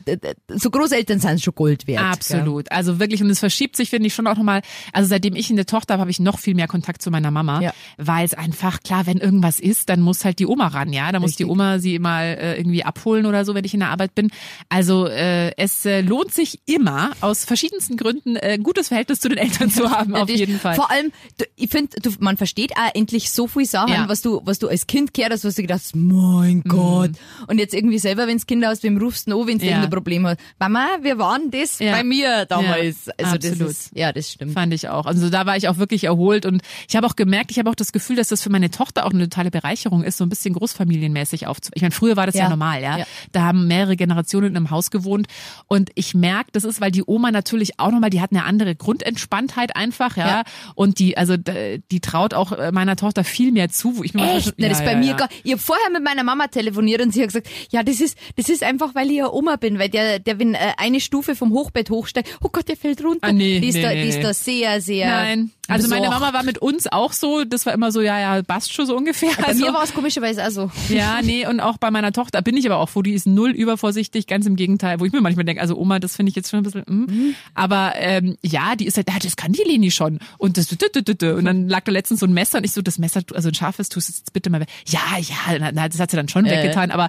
so 0.49 0.71
Großeltern 0.71 1.19
sind 1.21 1.41
schon 1.41 1.55
Gold 1.55 1.87
wert. 1.87 2.03
Absolut. 2.03 2.71
Also 2.71 2.99
wirklich, 2.99 3.23
und 3.23 3.31
es 3.31 3.39
verschiebt 3.39 3.77
sich, 3.77 3.91
finde 3.91 4.07
ich, 4.09 4.15
schon 4.15 4.27
auch 4.27 4.37
nochmal, 4.37 4.63
also 4.93 5.09
seitdem 5.09 5.35
ich 5.35 5.51
eine 5.51 5.65
Tochter 5.67 5.95
habe, 5.95 6.03
habe 6.03 6.11
ich 6.11 6.21
noch 6.21 6.39
viel 6.39 6.55
mehr 6.55 6.69
Kontakt 6.69 7.01
zu 7.03 7.11
meiner 7.11 7.31
Mama. 7.31 7.61
Ja. 7.61 7.73
Weil 7.97 8.25
es 8.25 8.35
einfach, 8.35 8.81
klar, 8.83 9.07
wenn 9.07 9.19
irgendwas 9.19 9.61
ist, 9.61 9.89
dann 9.89 10.01
muss 10.01 10.25
halt 10.25 10.39
die 10.39 10.47
Oma 10.47 10.69
ran, 10.69 10.93
ja. 10.93 11.11
Da 11.13 11.21
muss 11.21 11.37
die. 11.37 11.45
Oma 11.45 11.79
sie 11.79 11.99
mal 11.99 12.25
äh, 12.41 12.57
irgendwie 12.57 12.85
abholen 12.85 13.27
oder 13.27 13.45
so, 13.45 13.55
wenn 13.55 13.65
ich 13.65 13.75
in 13.75 13.81
der 13.81 13.91
Arbeit 13.91 14.15
bin. 14.15 14.31
Also 14.69 15.07
äh, 15.07 15.53
es 15.57 15.85
äh, 15.87 16.01
lohnt 16.01 16.33
sich 16.33 16.61
immer, 16.67 17.13
aus 17.21 17.45
verschiedensten 17.45 17.97
Gründen, 17.97 18.37
äh, 18.37 18.55
ein 18.55 18.63
gutes 18.63 18.89
Verhältnis 18.89 19.21
zu 19.21 19.29
den 19.29 19.39
Eltern 19.39 19.71
zu 19.73 19.91
haben, 19.91 20.15
auf 20.15 20.29
jeden 20.29 20.59
Fall. 20.59 20.75
Vor 20.77 20.91
allem, 20.91 21.13
du, 21.39 21.45
ich 21.57 21.71
finde, 21.71 21.97
man 22.21 22.37
versteht 22.37 22.73
auch 22.77 22.95
endlich 22.95 23.31
so 23.31 23.47
viel 23.47 23.67
Sachen, 23.67 23.93
Ja. 23.93 24.09
was 24.09 24.23
du, 24.23 24.41
was 24.45 24.59
du 24.59 24.69
als 24.69 24.87
Kind 24.87 25.15
gehört 25.15 25.33
hast, 25.33 25.45
was 25.45 25.55
du 25.55 25.63
gedacht 25.63 25.81
hast, 25.81 25.97
mein 25.97 26.63
Gott. 26.63 27.11
Und 27.47 27.59
jetzt 27.59 27.75
irgendwie 27.75 27.99
selber, 27.99 28.27
wenns 28.27 28.47
Kinder 28.47 28.69
hast, 28.69 28.83
wem 28.83 28.97
rufst 28.99 29.29
du 29.29 29.41
an, 29.41 29.47
wenn 29.47 29.59
du. 29.59 29.65
Ja. 29.65 29.71
irgendein 29.73 29.91
Problem 29.91 30.27
hast? 30.27 30.39
Mama, 30.59 30.87
wir 31.03 31.19
waren 31.19 31.51
das 31.51 31.79
Ja. 31.79 31.93
bei 31.93 32.05
mir 32.05 32.47
damals. 32.47 33.07
Ja, 33.07 33.13
also 33.19 33.37
das 33.39 33.51
absolut. 33.53 33.71
ist, 33.71 33.91
ja, 33.95 34.13
das 34.13 34.31
stimmt. 34.33 34.53
Fand 34.53 34.73
ich 34.75 34.89
auch. 34.89 35.07
Also 35.07 35.29
da 35.31 35.47
war 35.47 35.57
ich 35.57 35.69
auch 35.69 35.79
wirklich 35.79 36.05
erholt 36.05 36.47
und 36.47 36.63
ich 36.89 36.97
habe 36.97 37.07
auch 37.07 37.17
gemerkt, 37.17 37.51
ich 37.51 37.59
habe 37.59 37.69
auch 37.71 37.75
das 37.75 37.93
Gefühl, 37.93 38.17
dass 38.17 38.29
das 38.29 38.43
für 38.43 38.51
meine 38.51 38.71
Tochter 38.71 39.07
auch 39.07 39.11
eine 39.13 39.25
totale 39.29 39.51
Bereicherung 39.51 40.03
ist, 40.03 40.19
so 40.19 40.25
ein 40.25 40.29
bisschen 40.29 40.55
großfamilienmäßig 40.55 41.47
aufzuwachsen. 41.47 41.73
Ich 41.77 41.83
meine, 41.83 41.93
früher 41.93 42.17
war 42.17 42.27
das 42.27 42.35
ja, 42.35 42.43
Ja. 42.45 42.49
normal, 42.51 42.83
ja? 42.83 42.99
Ja. 42.99 43.05
Da 43.33 43.43
haben 43.43 43.67
mehrere 43.67 43.97
Generationen 43.97 44.49
in 44.49 44.57
einem 44.57 44.71
Haus 44.71 44.91
gewohnt 44.91 45.27
und 45.69 45.91
ich 45.95 46.15
merke, 46.15 46.51
das 46.53 46.65
ist, 46.65 46.81
weil 46.81 46.91
die 46.91 47.03
Oma 47.07 47.31
natürlich 47.31 47.79
auch 47.79 47.91
nochmal, 47.91 48.11
die 48.11 48.21
hat 48.21 48.31
eine 48.33 48.45
andere 48.45 48.75
Grundentspanntheit 48.75 49.77
einfach, 49.77 50.17
ja. 50.17 50.27
Ja. 50.27 50.43
Und 50.75 50.99
die, 50.99 51.17
also 51.17 51.37
die 51.37 52.01
traut 52.01 52.35
auch 52.35 52.53
äh, 52.53 52.73
meiner 52.73 52.97
Tochter 52.97 53.25
viel 53.25 53.53
mehr 53.53 53.69
zu, 53.69 53.97
wo 53.99 54.03
ich 54.05 54.15
mir 54.15 54.25
Echt? 54.37 54.45
schon- 54.47 54.55
Na, 54.57 54.69
das 54.69 54.79
ja, 54.79 54.85
ist 54.85 54.89
bei 54.89 54.93
ja, 54.93 54.99
mir 54.99 55.07
ja. 55.11 55.17
gar. 55.17 55.29
Ich 55.45 55.53
habe 55.53 55.61
vorher 55.61 55.91
mit 55.91 56.03
meiner 56.03 56.23
Mama 56.25 56.47
telefoniert 56.49 57.03
und 57.03 57.12
sie 57.13 57.23
hat 57.23 57.29
gesagt, 57.29 57.49
ja, 57.71 57.83
das 57.83 58.01
ist, 58.01 58.17
das 58.37 58.49
ist 58.49 58.63
einfach, 58.63 58.95
weil 58.95 59.11
ich 59.11 59.17
ja 59.17 59.31
Oma 59.31 59.57
bin, 59.57 59.79
weil 59.79 59.89
der, 59.89 60.19
der 60.19 60.39
wenn 60.39 60.55
äh, 60.55 60.73
eine 60.77 61.01
Stufe 61.01 61.35
vom 61.35 61.53
Hochbett 61.53 61.91
hochsteigt, 61.91 62.39
oh 62.43 62.49
Gott, 62.51 62.69
der 62.69 62.77
fällt 62.77 63.03
runter. 63.05 63.29
Ah, 63.29 63.33
nee, 63.33 63.61
die 63.61 63.69
ist 63.69 63.75
nee, 63.75 63.83
da, 63.83 63.91
nee, 63.91 64.03
die 64.03 64.09
ist 64.09 64.23
da 64.23 64.35
sehr, 64.35 64.81
sehr. 64.81 65.07
Nein. 65.07 65.51
Also 65.69 65.89
meine. 65.89 66.09
Mama 66.09 66.33
war 66.33 66.43
mit 66.43 66.59
uns 66.59 66.91
auch 66.91 67.13
so, 67.13 67.45
das 67.45 67.67
war 67.67 67.73
immer 67.73 67.93
so, 67.93 68.01
ja, 68.01 68.19
ja, 68.19 68.43
passt 68.43 68.73
schon 68.73 68.85
so 68.87 68.97
ungefähr. 68.97 69.31
Bei 69.39 69.49
also, 69.49 69.65
mir 69.65 69.73
war 69.73 69.85
es 69.85 69.95
komischerweise 69.95 70.47
auch 70.47 70.51
so. 70.51 70.71
Ja, 70.89 71.21
nee, 71.23 71.47
und 71.47 71.61
auch 71.61 71.79
bei 71.79 71.91
meiner 71.91 72.13
Tochter 72.13 72.43
bin 72.43 72.57
ich 72.57 72.67
aber 72.67 72.79
auch 72.79 72.89
froh, 72.89 73.03
die 73.03 73.13
ist 73.13 73.27
null 73.27 73.51
übervorsichtig, 73.51 74.27
ganz 74.27 74.47
im 74.47 74.57
Gegenteil, 74.57 75.01
wo 75.01 75.05
ich 75.05 75.13
mir 75.13 75.21
manchmal 75.21 75.45
denke, 75.45 75.63
also 75.63 75.77
Oma, 75.77 75.99
das 75.99 76.17
finde 76.17 76.31
ich 76.31 76.37
jetzt 76.37 76.51
schon 76.51 76.61
ein 76.61 76.63
bisschen, 76.65 76.83
mm. 76.87 77.35
aber 77.55 77.93
ähm, 77.97 78.37
ja, 78.43 78.77
die 78.77 78.87
ist 78.87 78.97
halt, 78.97 79.09
ah, 79.11 79.19
das 79.23 79.37
kann 79.37 79.53
die 79.53 79.63
Leni 79.63 79.91
schon 79.91 80.19
und 80.39 80.57
das, 80.57 80.69
und 80.73 81.45
dann 81.45 81.69
lag 81.69 81.85
da 81.85 81.93
letztens 81.93 82.21
so 82.21 82.27
ein 82.27 82.33
Messer 82.33 82.59
und 82.59 82.65
ich 82.65 82.73
so, 82.73 82.83
das 82.83 82.99
Messer, 82.99 83.23
also 83.33 83.49
ein 83.49 83.55
scharfes, 83.55 83.89
tust 83.89 84.09
du 84.09 84.13
jetzt 84.13 84.33
bitte 84.33 84.51
mal 84.51 84.61
weg. 84.61 84.69
Ja, 84.87 85.01
ja, 85.19 85.71
na, 85.73 85.89
das 85.89 86.01
hat 86.01 86.11
sie 86.11 86.17
dann 86.17 86.29
schon 86.29 86.45
Äh. 86.45 86.51
weggetan, 86.51 86.91
aber 86.91 87.02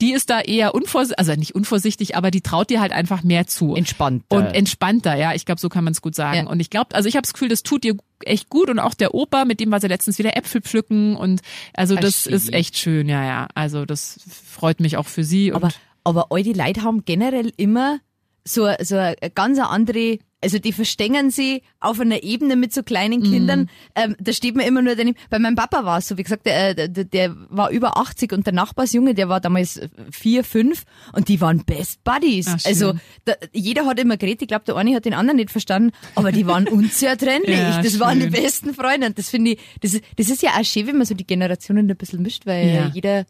die 0.00 0.12
ist 0.12 0.30
da 0.30 0.40
eher 0.40 0.74
unvorsichtig, 0.74 1.18
also 1.18 1.34
nicht 1.34 1.54
unvorsichtig, 1.54 2.16
aber 2.16 2.30
die 2.30 2.40
traut 2.40 2.70
dir 2.70 2.80
halt 2.80 2.92
einfach 2.92 3.22
mehr 3.22 3.46
zu. 3.46 3.74
Entspannter. 3.74 4.36
Und 4.36 4.46
entspannter, 4.46 5.16
ja, 5.16 5.34
ich 5.34 5.46
glaube, 5.46 5.60
so 5.60 5.68
kann 5.68 5.84
man 5.84 5.92
es 5.92 6.02
gut 6.02 6.14
sagen. 6.14 6.46
Ja. 6.46 6.46
Und 6.46 6.60
ich 6.60 6.70
glaube, 6.70 6.94
also 6.94 7.08
ich 7.08 7.16
habe 7.16 7.22
das 7.22 7.32
Gefühl, 7.32 7.48
das 7.48 7.62
tut 7.62 7.84
ihr 7.84 7.96
echt 8.24 8.50
gut 8.50 8.68
und 8.68 8.78
auch 8.78 8.94
der 8.94 9.14
Opa, 9.14 9.44
mit 9.44 9.60
dem 9.60 9.70
war 9.70 9.80
sie 9.80 9.88
letztens 9.88 10.18
wieder 10.18 10.36
Äpfel 10.36 10.60
pflücken 10.60 11.16
und 11.16 11.40
also 11.74 11.96
Ach, 11.96 12.00
das 12.00 12.22
schön. 12.22 12.32
ist 12.32 12.52
echt 12.52 12.76
schön, 12.76 13.08
ja, 13.08 13.24
ja. 13.24 13.48
Also 13.54 13.86
das 13.86 14.20
freut 14.28 14.80
mich 14.80 14.96
auch 14.96 15.06
für 15.06 15.24
sie. 15.24 15.52
Aber, 15.52 15.70
aber 16.04 16.26
all 16.30 16.42
die 16.42 16.52
Leute 16.52 16.82
haben 16.82 17.04
generell 17.04 17.52
immer 17.56 18.00
so, 18.44 18.68
so 18.80 18.96
eine 18.96 19.16
ganz 19.34 19.58
andere, 19.58 20.18
also 20.42 20.58
die 20.58 20.72
verstängen 20.72 21.30
sie 21.30 21.62
auf 21.80 22.00
einer 22.00 22.22
Ebene 22.22 22.56
mit 22.56 22.72
so 22.72 22.82
kleinen 22.82 23.20
Mhm. 23.20 23.24
Kindern. 23.24 23.70
Ähm, 23.94 24.16
da 24.18 24.32
steht 24.32 24.56
mir 24.56 24.66
immer 24.66 24.80
nur 24.82 24.94
daneben. 24.96 25.16
Bei 25.28 25.38
meinem 25.38 25.54
Papa 25.54 25.84
war 25.84 25.98
es 25.98 26.08
so, 26.08 26.16
wie 26.16 26.22
gesagt, 26.22 26.46
der, 26.46 26.74
der, 26.74 26.88
der 27.04 27.36
war 27.50 27.70
über 27.70 27.96
80 27.98 28.32
und 28.32 28.46
der 28.46 28.54
Nachbarsjunge, 28.54 29.14
der 29.14 29.28
war 29.28 29.40
damals 29.40 29.80
vier, 30.10 30.42
fünf 30.44 30.84
und 31.12 31.28
die 31.28 31.40
waren 31.40 31.64
Best 31.64 32.02
Buddies. 32.04 32.46
Ach, 32.48 32.58
schön. 32.60 32.68
also 32.70 32.92
da, 33.26 33.34
jeder 33.52 33.84
hat 33.86 33.98
immer 33.98 34.16
geredet, 34.16 34.42
ich 34.42 34.48
glaube, 34.48 34.64
der 34.66 34.76
eine 34.76 34.94
hat 34.94 35.04
den 35.04 35.14
anderen 35.14 35.36
nicht 35.36 35.50
verstanden, 35.50 35.92
aber 36.14 36.32
die 36.32 36.46
waren 36.46 36.66
unzertrennlich. 36.94 37.58
Ja, 37.58 37.82
das 37.82 38.00
waren 38.00 38.18
die 38.18 38.24
schön. 38.24 38.32
besten 38.32 38.74
Freunde. 38.74 39.06
Und 39.08 39.18
das 39.18 39.28
finde 39.30 39.52
ich, 39.52 39.58
das 39.80 39.94
ist, 39.94 40.04
das 40.16 40.28
ist 40.30 40.42
ja 40.42 40.50
auch 40.58 40.64
schön, 40.64 40.86
wenn 40.86 40.96
man 40.96 41.06
so 41.06 41.14
die 41.14 41.26
Generationen 41.26 41.90
ein 41.90 41.96
bisschen 41.96 42.22
mischt, 42.22 42.46
weil 42.46 42.66
Ja. 42.68 42.90
jeder 42.94 43.26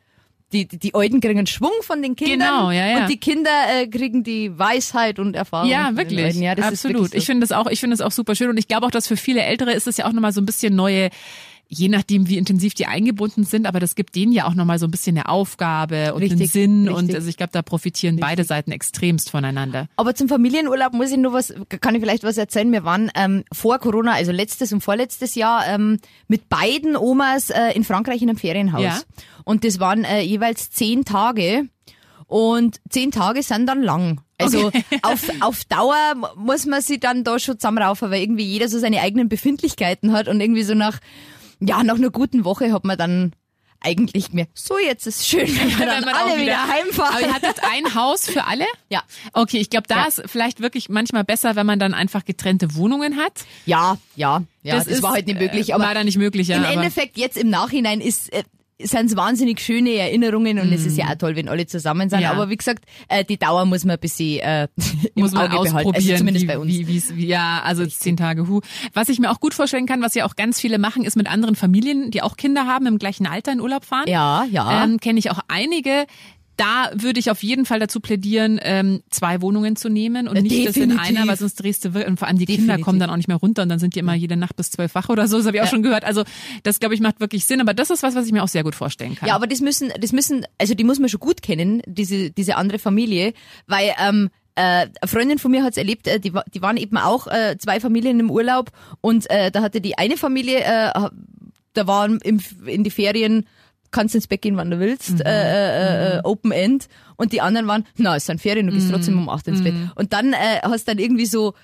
die, 0.53 0.67
die, 0.67 0.79
die 0.79 0.95
Alten 0.95 1.21
kriegen 1.21 1.47
Schwung 1.47 1.71
von 1.83 2.03
den 2.03 2.17
Kindern 2.17 2.39
Genau, 2.39 2.71
ja, 2.71 2.87
ja. 2.87 3.01
und 3.01 3.11
die 3.11 3.19
Kinder 3.19 3.51
äh, 3.73 3.87
kriegen 3.87 4.25
die 4.25 4.59
Weisheit 4.59 5.19
und 5.19 5.37
Erfahrung. 5.37 5.71
ja, 5.71 5.97
wirklich. 5.97 6.35
Ja, 6.37 6.55
das 6.55 6.67
Absolut. 6.67 7.03
Wirklich 7.03 7.23
Ich 7.23 7.27
finde 7.27 7.47
das 7.47 7.53
auch, 7.53 7.67
ich 7.69 7.81
finde 7.81 7.97
das 7.97 8.05
auch 8.05 8.13
super 8.13 8.35
schön 8.35 8.51
und 8.51 8.59
ich 8.59 8.69
glaube 8.69 8.87
auch, 8.87 8.91
dass 8.91 9.07
für 9.07 9.17
viele 9.17 9.43
Ältere 9.43 9.73
ist 9.73 9.87
es 9.87 9.97
ja 9.97 10.07
auch 10.07 10.13
nochmal 10.13 10.33
so 10.33 10.41
ein 10.41 10.47
bisschen 10.47 10.75
neue 10.75 11.11
Je 11.73 11.89
nachdem, 11.89 12.29
wie 12.29 12.37
intensiv 12.37 12.75
die 12.75 12.87
eingebunden 12.87 13.45
sind, 13.45 13.65
aber 13.65 13.79
das 13.79 13.95
gibt 13.95 14.17
denen 14.17 14.33
ja 14.33 14.47
auch 14.47 14.55
nochmal 14.55 14.81
so 14.81 14.89
ein 14.89 14.91
bisschen 14.91 15.17
eine 15.17 15.29
Aufgabe 15.29 16.15
und 16.15 16.21
einen 16.21 16.33
Richtig, 16.33 16.51
Sinn 16.51 16.89
und 16.89 16.97
richtig. 16.97 17.15
also 17.15 17.29
ich 17.29 17.37
glaube, 17.37 17.53
da 17.53 17.63
profitieren 17.63 18.17
beide 18.17 18.43
Seiten 18.43 18.73
extremst 18.73 19.31
voneinander. 19.31 19.87
Aber 19.97 20.17
zum 20.17 20.29
Familienurlaub 20.29 20.93
muss 20.95 21.13
ich 21.13 21.17
nur 21.17 21.33
was, 21.33 21.55
kann 21.81 21.95
ich 21.95 22.01
vielleicht 22.01 22.25
was 22.25 22.39
erzählen. 22.39 22.73
Wir 22.73 22.83
waren 22.83 23.09
ähm, 23.15 23.45
vor 23.53 23.79
Corona, 23.79 24.15
also 24.15 24.33
letztes 24.33 24.73
und 24.73 24.83
vorletztes 24.83 25.37
Jahr, 25.37 25.65
ähm, 25.69 26.01
mit 26.27 26.49
beiden 26.49 26.97
Omas 26.97 27.51
äh, 27.51 27.71
in 27.75 27.85
Frankreich 27.85 28.21
in 28.21 28.31
einem 28.31 28.39
Ferienhaus. 28.39 28.83
Ja. 28.83 29.01
Und 29.45 29.65
das 29.65 29.79
waren 29.79 30.03
äh, 30.03 30.23
jeweils 30.23 30.73
zehn 30.73 31.05
Tage. 31.05 31.69
Und 32.27 32.81
zehn 32.89 33.11
Tage 33.11 33.43
sind 33.43 33.67
dann 33.67 33.83
lang. 33.83 34.21
Also 34.39 34.71
auf, 35.03 35.29
auf 35.41 35.65
Dauer 35.67 36.15
muss 36.37 36.67
man 36.67 36.81
sich 36.81 37.01
dann 37.01 37.25
da 37.25 37.39
schon 37.39 37.59
zusammenraufen, 37.59 38.11
weil 38.11 38.23
irgendwie 38.23 38.45
jeder 38.45 38.69
so 38.69 38.79
seine 38.79 39.01
eigenen 39.01 39.29
Befindlichkeiten 39.29 40.13
hat 40.13 40.29
und 40.29 40.41
irgendwie 40.41 40.63
so 40.63 40.75
nach, 40.75 40.99
ja, 41.61 41.83
nach 41.83 41.97
einer 41.97 42.11
guten 42.11 42.45
Woche 42.45 42.73
hat 42.73 42.85
man 42.85 42.97
dann 42.99 43.33
eigentlich 43.83 44.31
mehr, 44.35 44.47
so 44.53 44.79
jetzt 44.79 45.07
ist 45.07 45.27
schön, 45.27 45.47
wenn 45.59 45.79
wir 45.79 45.87
dann 45.87 46.05
auch 46.05 46.15
alle 46.15 46.35
wieder, 46.35 46.43
wieder- 46.43 46.69
heimfahren. 46.69 47.15
Aber 47.17 47.21
ihr 47.27 47.33
hattet 47.33 47.57
ein 47.63 47.95
Haus 47.95 48.27
für 48.29 48.45
alle? 48.45 48.67
Ja. 48.91 49.03
Okay, 49.33 49.57
ich 49.59 49.71
glaube, 49.71 49.87
da 49.89 50.01
Ja. 50.03 50.05
ist 50.05 50.23
vielleicht 50.27 50.61
wirklich 50.61 50.91
manchmal 50.91 51.25
besser, 51.25 51.57
wenn 51.57 51.65
man 51.65 51.79
dann 51.79 51.95
einfach 51.95 52.27
getrennte 52.27 52.75
Wohnungen 52.75 53.17
hat. 53.17 53.45
Ja, 53.65 53.97
ja, 54.17 54.43
ja, 54.63 54.75
das, 54.77 54.87
ist, 54.87 55.03
war 55.03 55.13
halt 55.13 55.27
nicht 55.27 55.41
möglich. 55.41 55.71
äh, 55.71 55.73
Aber 55.73 55.85
war 55.85 55.95
da 55.95 56.05
nicht 56.05 56.19
möglich, 56.19 56.49
ja. 56.49 56.59
im 56.59 56.65
Endeffekt 56.65 57.17
jetzt 57.17 57.39
im 57.39 57.49
Nachhinein 57.49 58.03
ist 58.03 58.31
äh, 58.35 58.43
sind 58.85 59.07
es 59.07 59.17
wahnsinnig 59.17 59.61
schöne 59.61 59.91
Erinnerungen 59.95 60.59
und 60.59 60.73
es 60.73 60.87
ist 60.87 60.97
ja 60.97 61.07
auch 61.11 61.15
toll, 61.17 61.37
wenn 61.37 61.49
alle 61.49 61.67
zusammen 61.67 62.09
sind. 62.11 62.19
Mhm. 62.19 62.23
Ja. 62.25 62.33
Aber 62.33 62.49
wie 62.49 62.57
gesagt, 62.57 62.85
äh, 63.09 63.25
die 63.25 63.39
Dauer 63.39 63.65
muss 63.67 63.85
man 63.85 63.97
ein 63.97 64.01
bisschen 64.01 64.41
äh, 64.41 64.69
im 65.15 65.23
muss 65.23 65.33
man 65.33 65.51
Auge 65.51 65.69
behalten. 65.69 65.77
ausprobieren, 65.77 65.95
Also 65.95 66.17
zumindest 66.17 66.43
wie, 66.45 66.49
bei 66.49 66.59
uns. 66.59 67.17
Wie, 67.17 67.27
ja, 67.27 67.63
also 67.65 67.87
zehn 67.87 68.17
Tage, 68.17 68.49
hu. 68.49 68.61
Was 68.95 69.09
ich 69.09 69.19
mir 69.19 69.31
auch 69.31 69.41
gut 69.41 69.55
vorstellen 69.55 69.87
kann, 69.87 70.03
was 70.03 70.15
ja 70.15 70.25
auch 70.27 70.37
ganz 70.37 70.61
viele 70.61 70.79
machen, 70.79 71.05
ist 71.05 71.17
mit 71.17 71.31
anderen 71.31 71.57
Familien, 71.57 72.11
die 72.11 72.23
auch 72.23 72.37
Kinder 72.37 72.67
haben, 72.67 72.87
im 72.87 72.99
gleichen 72.99 73.27
Alter 73.27 73.53
in 73.53 73.61
Urlaub 73.61 73.85
fahren. 73.85 74.05
ja, 74.09 74.45
ja. 74.51 74.85
Ähm, 74.85 74.99
Kenne 74.99 75.19
ich 75.19 75.31
auch 75.31 75.41
einige. 75.49 76.07
Da 76.61 76.91
würde 76.95 77.19
ich 77.19 77.31
auf 77.31 77.43
jeden 77.43 77.65
Fall 77.65 77.81
dazu 77.81 78.01
plädieren, 78.01 78.61
ähm, 78.63 79.03
zwei 79.11 79.41
Wohnungen 79.41 79.77
zu 79.77 79.89
nehmen 79.89 80.29
und 80.29 80.37
Äh, 80.37 80.43
nicht 80.43 80.69
das 80.69 80.77
in 80.77 80.91
definitiv. 80.91 81.17
einer, 81.19 81.27
weil 81.29 81.37
sonst 81.37 81.55
drehst 81.57 81.85
du 81.85 82.07
und 82.07 82.19
vor 82.19 82.29
allem 82.29 82.39
die 82.39 82.45
Kinder 82.47 82.61
Definitiv. 82.75 82.85
kommen 82.85 83.01
dann 83.01 83.11
auch 83.11 83.17
nicht 83.17 83.29
mehr 83.29 83.37
runter 83.39 83.63
und 83.63 83.69
dann 83.71 83.79
sind 83.79 83.95
die 83.95 83.99
immer 84.01 84.15
jede 84.15 84.37
Nacht 84.37 84.57
bis 84.57 84.71
zwölf 84.71 84.95
wach 84.95 85.09
oder 85.09 85.27
so, 85.27 85.39
das 85.39 85.47
habe 85.47 85.57
ich 85.57 85.63
auch 85.63 85.69
schon 85.69 85.83
gehört. 85.83 86.05
Also 86.05 86.25
das, 86.63 86.79
glaube 86.81 86.95
ich, 86.95 87.01
macht 87.01 87.21
wirklich 87.21 87.45
Sinn, 87.47 87.61
aber 87.61 87.73
das 87.75 87.91
ist 87.91 88.03
was, 88.03 88.15
was 88.15 88.27
ich 88.27 88.33
mir 88.33 88.43
auch 88.43 88.49
sehr 88.49 88.63
gut 88.63 88.75
vorstellen 88.75 89.15
kann. 89.15 89.29
Ja, 89.29 89.35
aber 89.35 89.47
das 89.47 89.61
müssen, 89.61 89.91
das 90.01 90.13
müssen, 90.13 90.45
also 90.59 90.75
die 90.75 90.85
muss 90.85 90.99
man 90.99 91.09
schon 91.09 91.21
gut 91.21 91.43
kennen, 91.43 91.83
diese, 91.87 92.31
diese 92.31 92.57
andere 92.57 92.79
Familie, 92.79 93.33
weil 93.67 93.93
ähm, 93.99 94.29
äh, 94.57 94.63
eine 94.63 94.91
Freundin 95.07 95.39
von 95.39 95.51
mir 95.53 95.63
hat's 95.65 95.77
erlebt, 95.79 96.07
äh, 96.09 96.21
die, 96.21 96.33
die 96.53 96.61
waren 96.63 96.77
eben 96.77 96.97
auch 96.99 97.27
äh, 97.27 97.57
zwei 97.59 97.81
Familien 97.81 98.21
im 98.21 98.31
Urlaub 98.31 98.71
und 99.01 99.31
äh, 99.31 99.51
da 99.51 99.63
hatte 99.63 99.81
die 99.81 99.97
eine 99.97 100.17
Familie, 100.17 100.59
äh, 100.61 100.93
da 101.73 101.87
waren 101.87 102.19
im, 102.23 102.41
in 102.67 102.85
die 102.85 102.91
Ferien 102.91 103.47
kannst 103.91 104.15
ins 104.15 104.27
Bett 104.29 104.43
gehen, 104.43 104.57
wann 104.57 104.71
du 104.71 104.79
willst, 104.79 105.11
Mhm. 105.15 105.21
äh, 105.27 106.15
äh, 106.15 106.17
äh, 106.19 106.21
Open 106.25 106.53
End. 106.53 106.89
Und 107.17 107.33
die 107.33 107.41
anderen 107.41 107.67
waren, 107.67 107.87
na, 107.97 108.17
es 108.17 108.27
sind 108.27 108.41
Ferien, 108.41 108.67
du 108.67 108.73
Mhm. 108.73 108.77
gehst 108.77 108.91
trotzdem 108.91 109.19
um 109.19 109.29
acht 109.29 109.47
ins 109.49 109.63
Bett. 109.63 109.75
Und 109.97 110.13
dann 110.13 110.33
äh, 110.33 110.61
hast 110.63 110.87
dann 110.89 110.99
irgendwie 110.99 111.27
so 111.27 111.55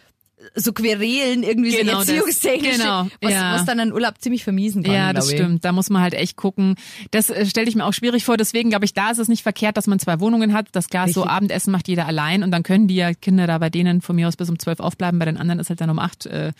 so 0.54 0.72
Querelen, 0.72 1.42
irgendwie 1.42 1.74
Genau 1.76 2.02
so 2.02 2.12
erziehungstechnisch, 2.12 2.76
Genau, 2.78 3.08
was, 3.22 3.32
ja. 3.32 3.54
was 3.54 3.64
dann 3.64 3.80
einen 3.80 3.92
Urlaub 3.92 4.14
ziemlich 4.20 4.44
vermiesen 4.44 4.82
kann. 4.82 4.94
Ja, 4.94 5.12
das 5.12 5.30
stimmt. 5.30 5.64
Da 5.64 5.72
muss 5.72 5.88
man 5.88 6.02
halt 6.02 6.14
echt 6.14 6.36
gucken. 6.36 6.74
Das 7.10 7.30
äh, 7.30 7.46
stelle 7.46 7.68
ich 7.68 7.74
mir 7.74 7.84
auch 7.84 7.94
schwierig 7.94 8.24
vor. 8.24 8.36
Deswegen 8.36 8.68
glaube 8.68 8.84
ich, 8.84 8.92
da 8.92 9.10
ist 9.10 9.18
es 9.18 9.28
nicht 9.28 9.42
verkehrt, 9.42 9.76
dass 9.76 9.86
man 9.86 9.98
zwei 9.98 10.20
Wohnungen 10.20 10.52
hat. 10.52 10.68
Das 10.72 10.88
Glas 10.88 11.12
so. 11.12 11.26
Abendessen 11.26 11.72
macht 11.72 11.88
jeder 11.88 12.06
allein 12.06 12.42
und 12.42 12.50
dann 12.50 12.62
können 12.62 12.86
die 12.86 12.96
ja 12.96 13.14
Kinder 13.14 13.46
da 13.46 13.56
bei 13.58 13.70
denen 13.70 14.02
von 14.02 14.14
mir 14.14 14.28
aus 14.28 14.36
bis 14.36 14.50
um 14.50 14.58
zwölf 14.58 14.78
aufbleiben. 14.80 15.18
Bei 15.18 15.24
den 15.24 15.38
anderen 15.38 15.58
ist 15.58 15.70
halt 15.70 15.80
dann 15.80 15.90
um 15.90 15.98
acht 15.98 16.26
äh, 16.26 16.52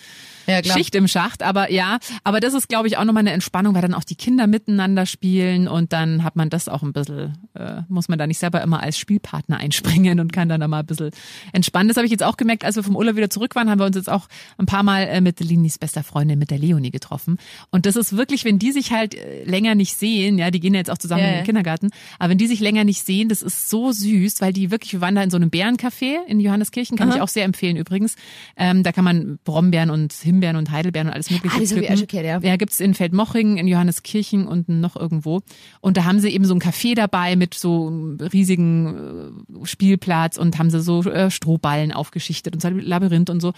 Ja, 0.47 0.63
klar. 0.63 0.77
Schicht 0.77 0.95
im 0.95 1.07
Schacht. 1.07 1.43
Aber 1.43 1.71
ja, 1.71 1.99
aber 2.25 2.41
das 2.41 2.55
ist 2.55 2.69
glaube 2.69 2.89
ich 2.89 2.97
auch 2.97 3.05
nochmal 3.05 3.21
eine 3.21 3.33
Entspannung, 3.33 3.75
weil 3.75 3.83
dann 3.83 3.95
auch 3.95 4.05
die 4.05 4.17
Kinder 4.17 4.47
miteinander 4.47 5.05
spielen 5.05 5.69
und 5.69 5.93
dann 5.93 6.25
hat 6.25 6.35
man 6.35 6.49
das 6.49 6.69
auch 6.69 6.83
ein 6.83 6.93
bisschen, 6.95 7.37
äh, 7.55 7.83
muss 7.89 8.09
man 8.09 8.19
da 8.19 8.27
nicht 8.27 8.39
selber 8.39 8.63
immer 8.63 8.83
als 8.83 8.99
Spielpartner 8.99 9.57
einspringen 9.59 10.19
und 10.19 10.33
kann 10.33 10.49
dann 10.49 10.61
da 10.61 10.69
mal 10.69 10.81
ein 10.81 10.87
bisschen 10.87 11.11
entspannen. 11.53 11.89
Das 11.89 11.99
habe 11.99 12.07
ich 12.07 12.13
jetzt 12.13 12.23
auch 12.23 12.37
gemerkt, 12.39 12.65
als 12.65 12.77
wir 12.77 12.83
vom 12.83 12.97
Urlaub 12.97 13.17
wieder 13.17 13.29
zurück 13.31 13.55
waren, 13.55 13.66
waren, 13.67 13.71
haben 13.73 13.79
wir 13.81 13.87
uns 13.87 13.97
jetzt 13.97 14.11
auch 14.11 14.29
ein 14.59 14.67
paar 14.67 14.83
Mal 14.83 15.03
äh, 15.03 15.21
mit 15.21 15.41
Linis 15.41 15.79
bester 15.79 16.03
Freundin, 16.03 16.39
mit 16.39 16.51
der 16.51 16.59
Leonie 16.59 16.91
getroffen. 16.91 17.39
Und 17.71 17.87
das 17.87 17.97
ist 17.97 18.17
wirklich, 18.17 18.45
wenn 18.45 18.59
die 18.59 18.73
sich 18.73 18.93
halt 18.93 19.15
äh, 19.15 19.45
länger 19.45 19.75
nicht 19.75 19.97
sehen, 19.97 20.39
ja, 20.39 20.51
die 20.51 20.61
gehen 20.61 20.75
ja 20.75 20.79
jetzt 20.79 20.91
auch 20.91 20.99
zusammen 20.99 21.23
Ja, 21.23 21.29
in 21.31 21.35
den 21.37 21.45
Kindergarten, 21.45 21.91
aber 22.19 22.31
wenn 22.31 22.39
die 22.39 22.47
sich 22.47 22.61
länger 22.61 22.85
nicht 22.85 23.05
sehen, 23.05 23.29
das 23.29 23.43
ist 23.43 23.69
so 23.69 23.93
süß, 23.93 24.41
weil 24.41 24.53
die 24.53 24.71
wirklich, 24.71 24.93
wir 24.93 25.01
waren 25.01 25.15
da 25.15 25.23
in 25.23 25.31
so 25.31 25.37
einem 25.37 25.51
Bärencafé 25.51 26.17
in 26.27 26.41
Johanneskirchen, 26.41 26.97
kann 26.97 27.11
ich 27.11 27.21
auch 27.21 27.29
sehr 27.29 27.45
empfehlen 27.45 27.77
übrigens. 27.77 28.17
Ähm, 28.57 28.83
da 28.83 28.93
kann 28.93 29.05
man 29.05 29.39
Brombeeren 29.45 29.91
und 29.91 30.13
Himbeeren 30.13 30.57
und 30.57 30.71
Heidelbeeren 30.71 31.09
und 31.09 31.15
alles 31.15 31.31
mögliche 31.31 31.57
Ah, 31.57 31.61
ich 31.61 31.69
pflücken. 31.71 32.07
gehört, 32.07 32.43
ja. 32.45 32.51
Ja, 32.51 32.57
gibt's 32.57 32.81
in 32.81 32.95
Feldmoching, 32.95 33.57
in 33.57 33.67
Johanneskirchen 33.69 34.47
und 34.47 34.69
noch 34.69 34.97
irgendwo. 34.97 35.41
Und 35.81 35.97
da 35.97 36.05
haben 36.05 36.21
sie 36.21 36.29
eben 36.31 36.45
so 36.45 36.55
ein 36.55 36.61
Café 36.61 36.95
dabei 36.95 37.37
mit 37.37 37.55
so 37.55 37.89
riesigen 38.33 39.35
äh, 39.63 39.67
Spielplatz 39.67 40.37
und 40.39 40.59
haben 40.59 40.71
sie 40.71 40.81
so 40.81 41.03
Strohballen 41.31 41.93
aufgeschichtet 41.93 42.55
und 42.55 42.61
so 42.61 42.69
ein 42.69 42.79
Labyrinth 42.81 43.31
und 43.31 43.41
so. 43.41 43.53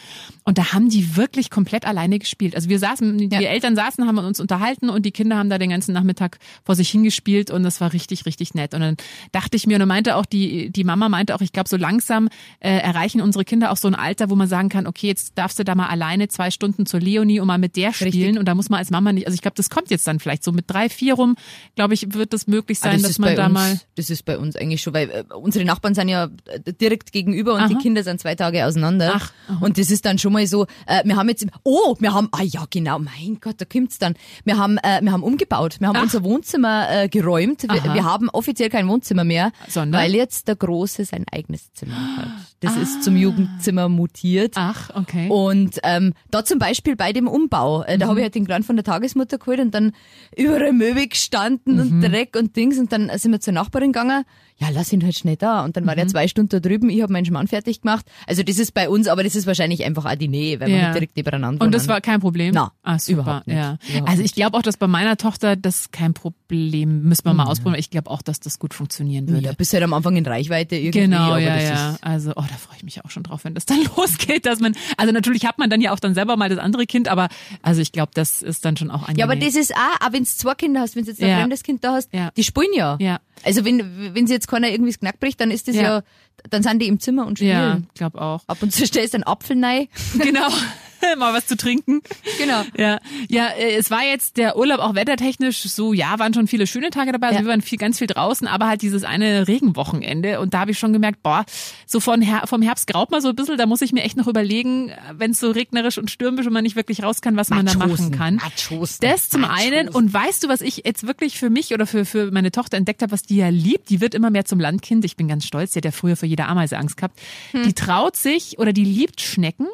Und 0.45 0.59
da 0.59 0.73
haben 0.73 0.89
die 0.89 1.17
wirklich 1.17 1.51
komplett 1.51 1.85
alleine 1.87 2.19
gespielt. 2.19 2.55
Also 2.55 2.69
wir 2.69 2.79
saßen, 2.79 3.19
die 3.19 3.29
Ja. 3.35 3.41
Eltern 3.41 3.77
saßen, 3.77 4.07
haben 4.07 4.19
uns 4.19 4.41
unterhalten 4.41 4.89
und 4.91 5.05
die 5.05 5.11
Kinder 5.13 5.37
haben 5.37 5.51
da 5.51 5.59
den 5.59 5.71
ganzen 5.71 5.93
Nachmittag 5.93 6.39
vor 6.65 6.75
sich 6.75 6.89
hingespielt 6.91 7.51
und 7.51 7.63
das 7.63 7.81
war 7.81 7.93
richtig, 7.93 8.27
richtig 8.27 8.55
nett. 8.55 8.75
Und 8.75 8.81
dann 8.81 8.97
dachte 9.33 9.57
ich 9.57 9.67
mir, 9.67 9.75
und 9.75 9.81
dann 9.81 9.89
meinte 9.89 10.17
auch 10.17 10.27
die, 10.27 10.71
die 10.71 10.85
Mama 10.85 11.09
meinte 11.09 11.35
auch, 11.35 11.41
ich 11.41 11.53
glaube, 11.53 11.69
so 11.69 11.77
langsam 11.77 12.29
äh, 12.61 12.71
erreichen 12.79 13.21
unsere 13.21 13.45
Kinder 13.45 13.71
auch 13.71 13.77
so 13.77 13.89
ein 13.89 13.95
Alter, 13.95 14.31
wo 14.31 14.37
man 14.37 14.49
sagen 14.49 14.69
kann, 14.69 14.87
okay, 14.87 15.07
jetzt 15.07 15.33
darfst 15.37 15.59
du 15.59 15.65
da 15.65 15.75
mal 15.75 15.87
alleine 15.89 16.29
zwei 16.29 16.51
Stunden 16.51 16.87
zur 16.87 17.01
Leonie 17.01 17.41
und 17.41 17.47
mal 17.47 17.59
mit 17.59 17.77
der 17.77 17.93
spielen. 17.93 18.13
Richtig. 18.13 18.39
Und 18.39 18.47
da 18.47 18.55
muss 18.55 18.69
man 18.71 18.79
als 18.79 18.91
Mama 18.91 19.13
nicht, 19.13 19.27
also 19.27 19.35
ich 19.35 19.43
glaube, 19.43 19.57
das 19.57 19.71
kommt 19.71 19.91
jetzt 19.91 20.07
dann 20.07 20.19
vielleicht 20.21 20.45
so 20.45 20.53
mit 20.53 20.65
drei, 20.69 20.89
vier 20.89 21.15
rum, 21.15 21.37
glaube 21.77 21.95
ich, 21.95 22.13
wird 22.15 22.33
das 22.33 22.47
möglich 22.47 22.79
Ah, 22.83 22.91
sein, 22.91 23.03
das 23.03 23.09
dass 23.11 23.19
man 23.19 23.37
da 23.37 23.47
uns, 23.47 23.55
mal. 23.55 23.81
Das 23.97 24.11
ist 24.11 24.25
bei 24.25 24.39
uns 24.39 24.57
eigentlich 24.57 24.83
schon, 24.83 24.95
weil 24.95 25.11
äh, 25.11 25.25
unsere 25.35 25.65
Nachbarn 25.65 25.95
sind 25.95 26.09
ja 26.09 26.29
äh, 26.47 26.73
direkt 26.73 27.13
gegenüber 27.13 27.55
und 27.55 27.69
die 27.69 27.75
Aha. 27.75 27.83
Kinder 27.83 28.03
sind 28.05 28.21
zwei 28.21 28.35
Tage 28.35 28.65
auseinander. 28.67 29.13
Ach, 29.15 29.33
aha. 29.49 29.59
und 29.65 29.79
das 29.79 29.88
ist 29.91 30.05
dann 30.05 30.19
schon 30.19 30.33
mal 30.33 30.47
so, 30.47 30.67
äh, 30.87 31.03
wir 31.05 31.17
haben 31.17 31.29
jetzt, 31.29 31.47
oh, 31.65 31.97
wir 31.99 32.13
haben, 32.15 32.29
ah 32.33 32.43
ja 32.43 32.65
genau, 32.71 32.99
mein 32.99 33.39
Gott, 33.41 33.57
da 33.59 33.65
kommt's 33.65 33.99
dann. 33.99 34.15
Wir 34.45 34.59
haben, 34.59 34.79
äh, 34.79 35.01
wir 35.03 35.13
haben 35.13 35.23
umgebaut, 35.23 35.77
wir 35.81 35.89
haben 35.89 35.97
Ach. 35.97 36.03
unser 36.03 36.23
Wohnzimmer 36.25 36.87
äh, 36.91 37.09
geräumt. 37.09 37.63
Wir, 37.65 37.95
wir 37.95 38.05
haben 38.05 38.29
offiziell 38.31 38.69
kein 38.71 38.89
Wohnzimmer 38.89 39.25
mehr, 39.25 39.53
Sondern? 39.69 40.01
weil 40.01 40.15
jetzt 40.15 40.49
der 40.49 40.57
Große 40.57 41.05
sein 41.05 41.25
eigenes 41.31 41.73
Zimmer 41.73 42.17
hat. 42.17 42.29
Das 42.61 42.77
ist 42.77 43.05
zum 43.05 43.17
Jugendzimmer 43.17 43.89
mutiert. 43.89 44.55
Ach, 44.57 44.91
okay. 44.95 45.29
Und 45.29 45.79
ähm, 45.85 46.13
da 46.31 46.45
zum 46.45 46.59
Beispiel 46.59 46.97
bei 46.97 47.13
dem 47.13 47.29
Umbau, 47.29 47.83
äh, 47.85 47.99
da 47.99 48.07
Mhm. 48.07 48.11
habe 48.11 48.21
ich 48.21 48.25
halt 48.25 48.35
den 48.35 48.47
Kleinen 48.47 48.65
von 48.65 48.75
der 48.77 48.85
Tagesmutter 48.85 49.39
geholt 49.39 49.61
und 49.61 49.73
dann 49.75 49.93
überall 50.37 50.73
Möbel 50.73 51.07
gestanden 51.07 51.75
Mhm. 51.75 51.81
und 51.81 52.01
Dreck 52.01 52.35
und 52.37 52.57
Dings 52.57 52.79
und 52.79 52.93
dann 52.93 53.11
sind 53.17 53.31
wir 53.31 53.41
zur 53.41 53.53
Nachbarin 53.53 53.93
gegangen. 53.93 54.25
Ja, 54.57 54.69
lass 54.73 54.93
ihn 54.93 55.05
halt 55.05 55.15
schnell 55.17 55.37
da. 55.37 55.65
Und 55.65 55.77
dann 55.77 55.87
war 55.87 55.95
der 55.95 56.07
Mhm. 56.07 56.09
zwei 56.09 56.27
Stunden 56.27 56.49
da 56.49 56.59
drüben, 56.59 56.91
ich 56.91 57.01
habe 57.03 57.13
meinen 57.13 57.25
Schmarrn 57.27 57.47
fertig 57.47 57.83
gemacht. 57.83 58.07
Also 58.27 58.43
das 58.43 58.59
ist 58.59 58.75
bei 58.75 58.89
uns, 58.89 59.07
aber 59.07 59.23
das 59.23 59.37
ist 59.37 59.47
wahrscheinlich 59.47 59.78
einfach 59.85 60.05
auch 60.05 60.15
die 60.15 60.29
Nähe, 60.29 60.61
weil 60.61 60.71
Ja. 60.71 60.77
nicht 60.89 60.95
direkt 60.95 61.17
nebeneinander 61.17 61.65
Und 61.65 61.75
das 61.75 61.89
war 61.89 62.01
kein 62.01 62.21
Problem? 62.21 62.55
Na, 62.55 62.73
ah, 62.83 62.99
super. 62.99 63.21
überhaupt 63.23 63.47
nicht. 63.47 63.57
Ja. 63.57 63.79
Überhaupt 63.89 64.09
also 64.11 64.23
ich 64.23 64.35
glaube 64.35 64.57
auch, 64.57 64.63
dass 64.63 64.77
bei 64.77 64.87
meiner 64.87 65.17
Tochter 65.17 65.57
das 65.57 65.91
kein 65.91 66.15
Problem, 66.15 67.03
müssen 67.03 67.25
wir 67.25 67.35
mal 67.35 67.45
ausprobieren. 67.45 67.79
Ich 67.81 67.91
glaube 67.91 68.11
auch, 68.11 68.23
dass 68.23 68.41
das 68.41 68.59
gut 68.59 68.75
funktionieren 68.75 69.29
würde. 69.29 69.47
ja, 69.47 69.53
bist 69.53 69.73
halt 69.73 69.83
am 69.83 69.93
Anfang 69.93 70.17
in 70.17 70.27
Reichweite 70.27 70.77
irgendwie. 70.77 71.01
Genau, 71.01 71.37
ja, 71.37 71.61
ja. 71.61 71.97
Also, 72.01 72.31
oh, 72.33 72.43
da 72.49 72.57
freue 72.57 72.77
ich 72.79 72.85
mich 72.85 73.05
auch 73.05 73.11
schon 73.11 73.23
drauf, 73.23 73.45
wenn 73.45 73.55
das 73.55 73.67
dann 73.67 73.79
losgeht, 73.97 74.47
dass 74.47 74.61
man, 74.61 74.75
also 74.97 75.13
natürlich 75.13 75.45
hat 75.47 75.59
man 75.59 75.71
dann 75.71 75.81
ja 75.81 75.93
auch 75.93 76.01
dann 76.01 76.15
selber 76.15 76.37
mal 76.37 76.49
das 76.49 76.59
andere 76.59 76.87
Kind, 76.87 77.09
aber 77.09 77.29
also 77.63 77.81
ich 77.81 77.93
glaube, 77.93 78.11
das 78.15 78.43
ist 78.43 78.65
dann 78.65 78.77
schon 78.77 78.91
auch 78.91 79.03
angenehm. 79.03 79.19
ja, 79.19 79.25
aber 79.25 79.37
das 79.37 79.55
ist 79.55 79.75
auch, 79.75 80.07
auch 80.07 80.13
wenn 80.13 80.25
du 80.25 80.29
zwei 80.29 80.55
Kinder 80.55 80.81
hast, 80.81 80.97
wenn 80.97 81.05
du 81.05 81.11
jetzt 81.11 81.23
ein 81.23 81.29
Ja. 81.29 81.39
fremdes 81.41 81.63
Kind 81.63 81.85
da 81.85 81.93
hast, 81.95 82.13
Ja. 82.13 82.31
die 82.37 82.45
spielen 82.45 82.73
ja. 82.75 82.97
Ja. 83.01 83.19
Also 83.45 83.65
wenn, 83.65 84.15
wenn 84.15 84.27
sie 84.27 84.33
jetzt 84.35 84.49
keiner 84.49 84.69
irgendwie 84.69 84.91
das 84.91 84.99
Knack 85.01 85.21
bricht, 85.21 85.41
dann 85.41 85.51
ist 85.51 85.69
das 85.69 85.77
Ja. 85.77 85.83
ja, 85.83 86.03
dann 86.51 86.63
sind 86.63 86.81
die 86.81 86.89
im 86.89 87.01
Zimmer 87.01 87.27
und 87.27 87.39
spielen. 87.39 87.51
ja, 87.51 87.81
glaube 87.95 88.21
auch. 88.21 88.43
Ab 88.47 88.59
und 88.63 88.73
zu 88.73 88.87
stellst 88.87 89.15
du 89.15 89.19
einen 89.19 89.25
Apfel 89.25 89.63
rein. 89.65 89.89
Genau. 90.19 90.49
mal 91.19 91.33
was 91.35 91.47
zu 91.47 91.57
trinken. 91.57 92.01
Genau. 92.39 92.63
Ja, 92.77 92.99
ja, 93.29 93.49
äh, 93.49 93.77
es 93.77 93.91
war 93.91 94.03
jetzt 94.05 94.37
der 94.37 94.57
Urlaub 94.57 94.81
auch 94.81 94.95
wettertechnisch 94.95 95.63
so, 95.63 95.93
ja, 95.93 96.19
waren 96.19 96.35
schon 96.35 96.47
viele 96.47 96.67
schöne 96.67 96.91
Tage 96.91 97.13
dabei, 97.13 97.29
also 97.29 97.39
Ja. 97.41 97.45
wir 97.45 97.51
waren 97.51 97.63
viel, 97.63 97.79
ganz 97.79 97.99
viel 97.99 98.07
draußen, 98.07 98.47
aber 98.47 98.67
halt 98.69 98.83
dieses 98.83 99.05
eine 99.05 99.47
Regenwochenende 99.49 100.41
und 100.41 100.55
da 100.55 100.61
habe 100.61 100.71
ich 100.73 100.79
schon 100.79 100.93
gemerkt, 100.93 101.23
boah, 101.23 101.45
so 101.87 102.01
von 102.01 102.23
Her 102.23 102.43
vom 102.47 102.63
Herbst 102.63 102.87
graut 102.87 103.11
mal 103.11 103.21
so 103.21 103.29
ein 103.29 103.37
bisschen, 103.37 103.57
da 103.59 103.67
muss 103.67 103.81
ich 103.83 103.93
mir 103.93 104.03
echt 104.03 104.17
noch 104.17 104.27
überlegen, 104.27 104.93
wenn 105.13 105.33
es 105.33 105.41
so 105.41 105.51
regnerisch 105.51 105.99
und 105.99 106.11
stürmisch 106.11 106.47
und 106.47 106.53
man 106.53 106.63
nicht 106.65 106.77
wirklich 106.77 107.03
raus 107.03 107.21
kann, 107.21 107.37
was 107.37 107.51
man 107.51 107.67
da 107.67 107.75
machen 107.75 108.11
kann. 108.13 108.37
Matrosen, 108.37 108.99
Das 109.01 109.29
zum 109.29 109.43
Matrosen. 109.43 109.73
einen 109.75 109.89
und 109.89 110.13
weißt 110.13 110.45
du, 110.45 110.49
was 110.49 110.61
ich 110.61 110.83
jetzt 110.85 111.07
wirklich 111.07 111.39
für 111.39 111.51
mich 111.51 111.73
oder 111.75 111.87
für, 111.87 112.05
für 112.05 112.31
meine 112.31 112.51
Tochter 112.53 112.77
entdeckt 112.77 113.03
habe, 113.03 113.13
was 113.13 113.23
die 113.23 113.37
ja 113.37 113.49
liebt, 113.49 113.91
die 113.91 114.01
wird 114.01 114.15
immer 114.15 114.31
mehr 114.31 114.45
zum 114.45 114.61
Landkind, 114.61 115.05
ich 115.05 115.17
bin 115.17 115.29
ganz 115.29 115.45
stolz, 115.45 115.73
die 115.73 115.79
hat 115.79 115.85
ja 115.85 115.91
früher 115.91 116.17
für 116.17 116.27
jede 116.27 116.47
Ameise 116.47 116.79
Angst 116.79 116.97
gehabt, 116.97 117.19
Hm. 117.53 117.63
die 117.65 117.73
traut 117.73 118.17
sich 118.17 118.59
oder 118.59 118.73
die 118.73 118.85
liebt 118.85 119.21
Schnecken 119.21 119.67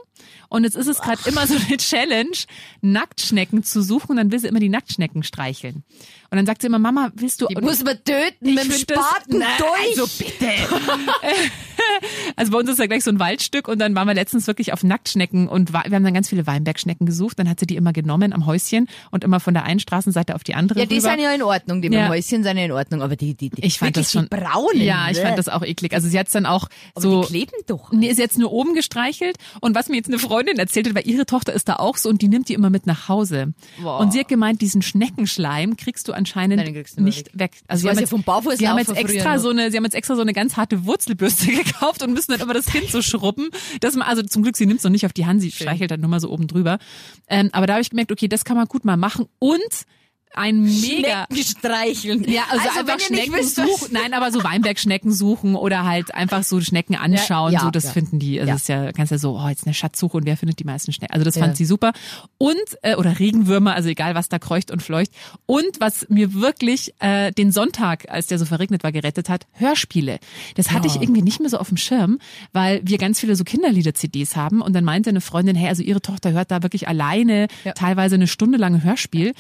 und 0.48 0.64
jetzt 0.64 0.76
ist 0.76 0.86
es 0.86 1.00
gerade 1.00 1.20
immer 1.28 1.46
so 1.46 1.54
eine 1.54 1.76
Challenge, 1.76 2.36
Nacktschnecken 2.80 3.62
zu 3.62 3.82
suchen 3.82 4.12
und 4.12 4.16
dann 4.16 4.32
will 4.32 4.38
sie 4.38 4.48
immer 4.48 4.60
die 4.60 4.68
Nacktschnecken 4.68 5.22
streicheln. 5.22 5.84
Und 6.34 6.38
dann 6.38 6.46
sagt 6.46 6.62
sie 6.62 6.66
immer, 6.66 6.80
Mama, 6.80 7.12
willst 7.14 7.40
du... 7.40 7.46
Die 7.46 7.54
muss 7.54 7.84
man 7.84 7.96
töten 8.02 8.54
mit 8.54 8.64
dem 8.64 8.68
das- 8.68 8.80
Spaten 8.80 9.38
Nein, 9.38 9.48
durch. 9.56 10.00
Also 10.00 10.08
bitte. 10.18 10.50
also 12.34 12.50
bei 12.50 12.58
uns 12.58 12.70
ist 12.70 12.80
ja 12.80 12.86
gleich 12.86 13.04
so 13.04 13.10
ein 13.12 13.20
Waldstück 13.20 13.68
und 13.68 13.78
dann 13.78 13.94
waren 13.94 14.08
wir 14.08 14.14
letztens 14.14 14.48
wirklich 14.48 14.72
auf 14.72 14.82
Nacktschnecken 14.82 15.46
und 15.46 15.72
wir 15.72 15.78
haben 15.82 16.02
dann 16.02 16.12
ganz 16.12 16.28
viele 16.28 16.44
Weinbergschnecken 16.44 17.06
gesucht. 17.06 17.38
Dann 17.38 17.48
hat 17.48 17.60
sie 17.60 17.66
die 17.66 17.76
immer 17.76 17.92
genommen 17.92 18.32
am 18.32 18.46
Häuschen 18.46 18.88
und 19.12 19.22
immer 19.22 19.38
von 19.38 19.54
der 19.54 19.62
einen 19.62 19.78
Straßenseite 19.78 20.34
auf 20.34 20.42
die 20.42 20.56
andere 20.56 20.80
ja, 20.80 20.86
die 20.86 20.96
rüber. 20.96 21.10
sind 21.10 21.20
ja 21.20 21.32
in 21.32 21.42
Ordnung, 21.44 21.82
die 21.82 21.88
mit 21.88 22.00
Ja. 22.00 22.06
dem 22.06 22.10
Häuschen 22.10 22.42
sind 22.42 22.56
ja 22.56 22.64
in 22.64 22.72
Ordnung, 22.72 23.00
aber 23.00 23.14
die, 23.14 23.34
die, 23.36 23.50
die 23.50 23.64
ich 23.64 23.78
fand 23.78 23.96
das 23.96 24.10
schon 24.10 24.24
die 24.24 24.36
braunen. 24.36 24.82
Ja, 24.82 25.08
ich 25.12 25.18
ne? 25.18 25.22
fand 25.22 25.38
das 25.38 25.48
auch 25.48 25.62
eklig. 25.62 25.92
Also 25.94 26.08
sie 26.08 26.18
hat 26.18 26.26
es 26.26 26.32
dann 26.32 26.46
auch 26.46 26.66
aber 26.96 27.00
so 27.00 27.20
die 27.22 27.28
kleben 27.28 27.52
doch. 27.68 27.92
Nee, 27.92 28.08
ist 28.08 28.18
jetzt 28.18 28.38
nur 28.38 28.50
oben 28.50 28.74
gestreichelt. 28.74 29.36
Und 29.60 29.76
was 29.76 29.88
mir 29.88 29.94
jetzt 29.98 30.08
eine 30.08 30.18
Freundin 30.18 30.58
erzählt 30.58 30.88
hat, 30.88 30.96
weil 30.96 31.06
ihre 31.06 31.26
Tochter 31.26 31.52
ist 31.52 31.68
da 31.68 31.76
auch 31.76 31.96
so 31.96 32.08
und 32.08 32.22
die 32.22 32.28
nimmt 32.28 32.48
die 32.48 32.54
immer 32.54 32.70
mit 32.70 32.86
nach 32.86 33.08
Hause. 33.08 33.54
Boah. 33.80 34.00
Und 34.00 34.12
sie 34.12 34.18
hat 34.18 34.26
gemeint, 34.26 34.60
diesen 34.60 34.82
Schneckenschleim 34.82 35.76
kriegst 35.76 36.08
du 36.08 36.12
anscheinend 36.24 36.56
Nein, 36.56 37.04
nicht 37.04 37.38
weg. 37.38 37.52
Also 37.68 37.68
Das 37.68 37.80
sie 37.80 37.88
haben 37.88 37.96
ja 37.96 38.00
jetzt, 38.00 38.10
vom 38.10 38.22
Barfußlaufen 38.22 38.58
sie 38.58 38.68
haben 38.68 38.78
jetzt 38.78 38.96
extra 38.96 39.38
so 39.38 39.50
eine, 39.50 39.70
sie 39.70 39.76
haben 39.76 39.84
jetzt 39.84 39.94
extra 39.94 40.16
so 40.16 40.22
eine 40.22 40.32
ganz 40.32 40.56
harte 40.56 40.86
Wurzelbürste 40.86 41.46
gekauft 41.64 42.02
und 42.02 42.12
müssen 42.12 42.32
dann 42.32 42.40
immer 42.40 42.54
das 42.54 42.66
Kind 42.66 42.88
so 42.90 43.02
schrubben. 43.02 43.50
Dass 43.80 43.94
man, 43.94 44.08
also 44.08 44.22
zum 44.22 44.42
Glück, 44.42 44.56
sie 44.56 44.66
nimmt 44.66 44.78
es 44.78 44.84
noch 44.84 44.90
nicht 44.90 45.06
auf 45.06 45.12
die 45.12 45.26
Hand, 45.26 45.40
sie 45.42 45.50
streichelt 45.50 45.90
dann 45.90 46.00
nur 46.00 46.10
mal 46.10 46.20
so 46.20 46.30
oben 46.30 46.46
drüber. 46.46 46.78
Ähm, 47.28 47.50
aber 47.52 47.66
da 47.66 47.74
habe 47.74 47.82
ich 47.82 47.90
gemerkt, 47.90 48.10
okay, 48.10 48.28
das 48.28 48.44
kann 48.44 48.56
man 48.56 48.66
gut 48.66 48.84
mal 48.84 48.96
machen. 48.96 49.26
Und 49.38 49.60
ein 50.36 50.62
mega 50.62 51.26
Schnecken 51.30 51.36
streicheln. 51.44 52.24
ja, 52.30 52.42
also, 52.50 52.64
wenn 52.64 52.78
einfach 52.78 53.00
Schnecken 53.00 53.32
wisst, 53.34 53.56
suchen. 53.56 53.88
Nein, 53.92 54.14
aber 54.14 54.30
so 54.32 54.42
Weinbergschnecken 54.42 55.12
suchen 55.12 55.54
oder 55.54 55.84
halt 55.84 56.14
einfach 56.14 56.42
so 56.42 56.60
Schnecken 56.60 56.96
anschauen. 56.96 57.52
Ja, 57.52 57.60
ja, 57.60 57.64
so, 57.64 57.70
das 57.70 57.84
ja. 57.84 57.90
finden 57.92 58.18
die. 58.18 58.40
Also 58.40 58.48
Ja. 58.48 58.54
das 58.54 58.62
ist 58.62 58.68
ja, 58.68 58.92
kannst 58.92 59.12
ja 59.12 59.18
so, 59.18 59.38
oh, 59.38 59.48
jetzt 59.48 59.66
eine 59.66 59.74
Schatzsuche 59.74 60.16
und 60.16 60.26
wer 60.26 60.36
findet 60.36 60.58
die 60.58 60.64
meisten 60.64 60.92
Schnecken. 60.92 61.12
Also 61.12 61.24
das 61.24 61.38
fand 61.38 61.56
sie 61.56 61.64
super. 61.64 61.92
Und, 62.38 62.56
äh, 62.82 62.96
oder 62.96 63.18
Regenwürmer, 63.18 63.74
also 63.74 63.88
egal 63.88 64.14
was 64.14 64.28
da 64.28 64.38
kreucht 64.38 64.70
und 64.70 64.82
fleucht. 64.82 65.10
Und 65.46 65.80
was 65.80 66.06
mir 66.08 66.34
wirklich 66.34 66.94
äh, 67.00 67.32
den 67.32 67.52
Sonntag, 67.52 68.10
als 68.10 68.26
der 68.26 68.38
so 68.38 68.44
verregnet 68.44 68.82
war, 68.82 68.92
gerettet 68.92 69.28
hat, 69.28 69.46
Hörspiele. 69.52 70.18
Das 70.56 70.70
hatte 70.70 70.86
ich 70.86 70.96
irgendwie 71.00 71.22
nicht 71.22 71.40
mehr 71.40 71.50
so 71.50 71.58
auf 71.58 71.68
dem 71.68 71.76
Schirm, 71.76 72.18
weil 72.52 72.80
wir 72.84 72.98
ganz 72.98 73.20
viele 73.20 73.36
so 73.36 73.44
Kinderlieder-CDs 73.44 74.36
haben. 74.36 74.60
Und 74.60 74.72
dann 74.74 74.84
meinte 74.84 75.10
eine 75.10 75.20
Freundin, 75.20 75.56
hey, 75.56 75.68
also 75.68 75.82
ihre 75.82 76.00
Tochter 76.00 76.32
hört 76.32 76.50
da 76.50 76.62
wirklich 76.62 76.88
alleine 76.88 77.48
teilweise 77.74 78.14
eine 78.16 78.26
Stunde 78.26 78.58
lang 78.58 78.74
ein 78.74 78.84
Hörspiel. 78.84 79.32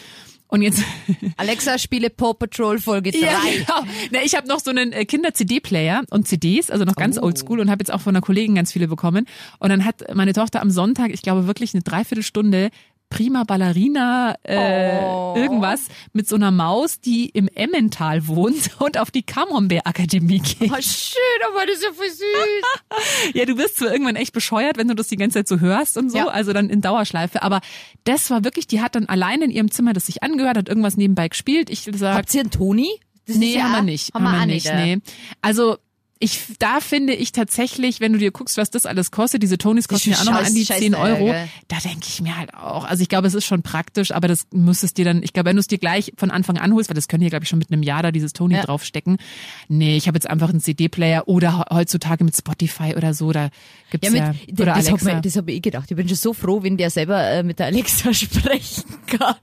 Und 0.48 0.62
jetzt 0.62 0.82
Alexa, 1.36 1.78
spiele 1.78 2.10
Paw 2.10 2.34
Patrol 2.34 2.78
Folge 2.78 3.10
3. 3.10 3.18
ja, 3.18 3.40
genau. 3.52 3.90
Na, 4.12 4.20
ich 4.22 4.34
habe 4.36 4.46
noch 4.46 4.60
so 4.60 4.70
einen 4.70 4.92
äh, 4.92 5.04
Kinder-CD-Player 5.04 6.02
und 6.10 6.28
CDs, 6.28 6.70
also 6.70 6.84
noch 6.84 6.94
ganz 6.96 7.18
Oh. 7.18 7.22
oldschool 7.22 7.60
und 7.60 7.70
habe 7.70 7.80
jetzt 7.80 7.92
auch 7.92 8.00
von 8.00 8.14
einer 8.14 8.20
Kollegin 8.22 8.54
ganz 8.54 8.72
viele 8.72 8.86
bekommen. 8.86 9.26
Und 9.58 9.70
dann 9.70 9.84
hat 9.84 10.14
meine 10.14 10.32
Tochter 10.32 10.60
am 10.62 10.70
Sonntag, 10.70 11.10
ich 11.12 11.22
glaube 11.22 11.46
wirklich 11.46 11.74
eine 11.74 11.82
Dreiviertelstunde 11.82 12.70
Prima 13.10 13.44
Ballerina 13.44 14.34
äh, 14.42 14.98
Oh. 15.04 15.34
irgendwas 15.36 15.82
mit 16.12 16.28
so 16.28 16.34
einer 16.36 16.50
Maus, 16.50 17.00
die 17.00 17.28
im 17.28 17.48
Emmental 17.48 18.26
wohnt 18.26 18.70
und 18.80 18.98
auf 18.98 19.10
die 19.12 19.22
Camembert-Akademie 19.22 20.40
geht. 20.40 20.70
Oh, 20.72 20.80
schön, 20.80 21.48
aber 21.52 21.64
das 21.66 21.76
ist 21.76 21.84
ja 21.84 21.92
voll 21.92 22.08
süß. 22.10 22.24
Ja, 23.34 23.44
du 23.44 23.56
wirst 23.56 23.76
zwar 23.78 23.92
irgendwann 23.92 24.16
echt 24.16 24.32
bescheuert, 24.32 24.76
wenn 24.78 24.88
du 24.88 24.94
das 24.94 25.08
die 25.08 25.16
ganze 25.16 25.38
Zeit 25.38 25.48
so 25.48 25.60
hörst 25.60 25.96
und 25.96 26.10
so, 26.10 26.18
Ja. 26.18 26.26
also 26.28 26.52
dann 26.52 26.70
in 26.70 26.80
Dauerschleife. 26.80 27.42
Aber 27.42 27.60
das 28.04 28.30
war 28.30 28.44
wirklich, 28.44 28.66
die 28.66 28.80
hat 28.80 28.94
dann 28.94 29.06
alleine 29.06 29.44
in 29.44 29.50
ihrem 29.50 29.70
Zimmer 29.70 29.92
das 29.92 30.06
sich 30.06 30.22
angehört, 30.22 30.56
hat 30.56 30.68
irgendwas 30.68 30.96
nebenbei 30.96 31.28
gespielt. 31.28 31.70
Ich 31.70 31.88
sag, 31.94 32.16
Habt 32.16 32.34
ihr 32.34 32.40
einen 32.40 32.50
Toni? 32.50 32.88
Das 33.26 33.36
Nee, 33.36 33.54
ja 33.56 33.64
haben 33.64 33.72
wir 33.72 33.82
nicht. 33.92 34.12
Haben 34.14 34.24
wir 34.24 34.40
auch 34.40 34.46
nicht, 34.46 34.66
ja. 34.66 34.76
nee. 34.76 34.98
Also 35.40 35.78
ich, 36.20 36.40
da 36.58 36.80
finde 36.80 37.12
ich 37.14 37.32
tatsächlich, 37.32 38.00
wenn 38.00 38.12
du 38.12 38.18
dir 38.18 38.30
guckst, 38.30 38.56
was 38.56 38.70
das 38.70 38.86
alles 38.86 39.10
kostet, 39.10 39.42
diese 39.42 39.58
Tonys 39.58 39.88
kosten 39.88 40.10
ja 40.10 40.16
auch 40.18 40.24
nochmal 40.24 40.44
an 40.44 40.54
die 40.54 40.64
scheiß 40.64 40.78
10 40.78 40.92
teuer, 40.92 41.16
Euro, 41.18 41.34
da 41.68 41.76
denke 41.84 42.06
ich 42.06 42.22
mir 42.22 42.36
halt 42.38 42.54
auch. 42.54 42.84
Also 42.84 43.02
ich 43.02 43.08
glaube, 43.08 43.26
es 43.26 43.34
ist 43.34 43.44
schon 43.44 43.62
praktisch, 43.62 44.10
aber 44.12 44.28
das 44.28 44.46
müsstest 44.52 44.96
dir 44.96 45.04
dann, 45.04 45.22
ich 45.22 45.32
glaube, 45.32 45.50
wenn 45.50 45.56
du 45.56 45.60
es 45.60 45.66
dir 45.66 45.76
gleich 45.78 46.12
von 46.16 46.30
Anfang 46.30 46.56
an 46.58 46.72
holst, 46.72 46.88
weil 46.88 46.94
das 46.94 47.08
können 47.08 47.20
hier, 47.20 47.30
glaube 47.30 47.42
ich, 47.44 47.48
schon 47.48 47.58
mit 47.58 47.70
einem 47.70 47.82
Jahr 47.82 48.02
da 48.02 48.10
dieses 48.12 48.32
Tony 48.32 48.54
Ja. 48.54 48.62
draufstecken. 48.62 49.18
Nee, 49.68 49.96
ich 49.96 50.06
habe 50.06 50.16
jetzt 50.16 50.30
einfach 50.30 50.48
einen 50.50 50.60
CD-Player 50.60 51.28
oder 51.28 51.58
he- 51.58 51.74
heutzutage 51.74 52.24
mit 52.24 52.36
Spotify 52.36 52.94
oder 52.96 53.12
so, 53.12 53.32
da 53.32 53.50
gibt's 53.90 54.08
Ja, 54.08 54.14
ja, 54.14 54.28
mit, 54.46 54.60
oder 54.60 54.74
das 54.74 54.86
Alexa. 54.86 55.08
habe 55.10 55.16
ich, 55.18 55.22
das 55.32 55.36
hab 55.36 55.48
ich 55.48 55.56
eh 55.56 55.60
gedacht. 55.60 55.90
Ich 55.90 55.96
bin 55.96 56.08
schon 56.08 56.16
so 56.16 56.32
froh, 56.32 56.62
wenn 56.62 56.76
der 56.76 56.90
selber 56.90 57.22
äh, 57.28 57.42
mit 57.42 57.58
der 57.58 57.66
Alexa 57.66 58.14
sprechen 58.14 58.84
kann. 59.08 59.34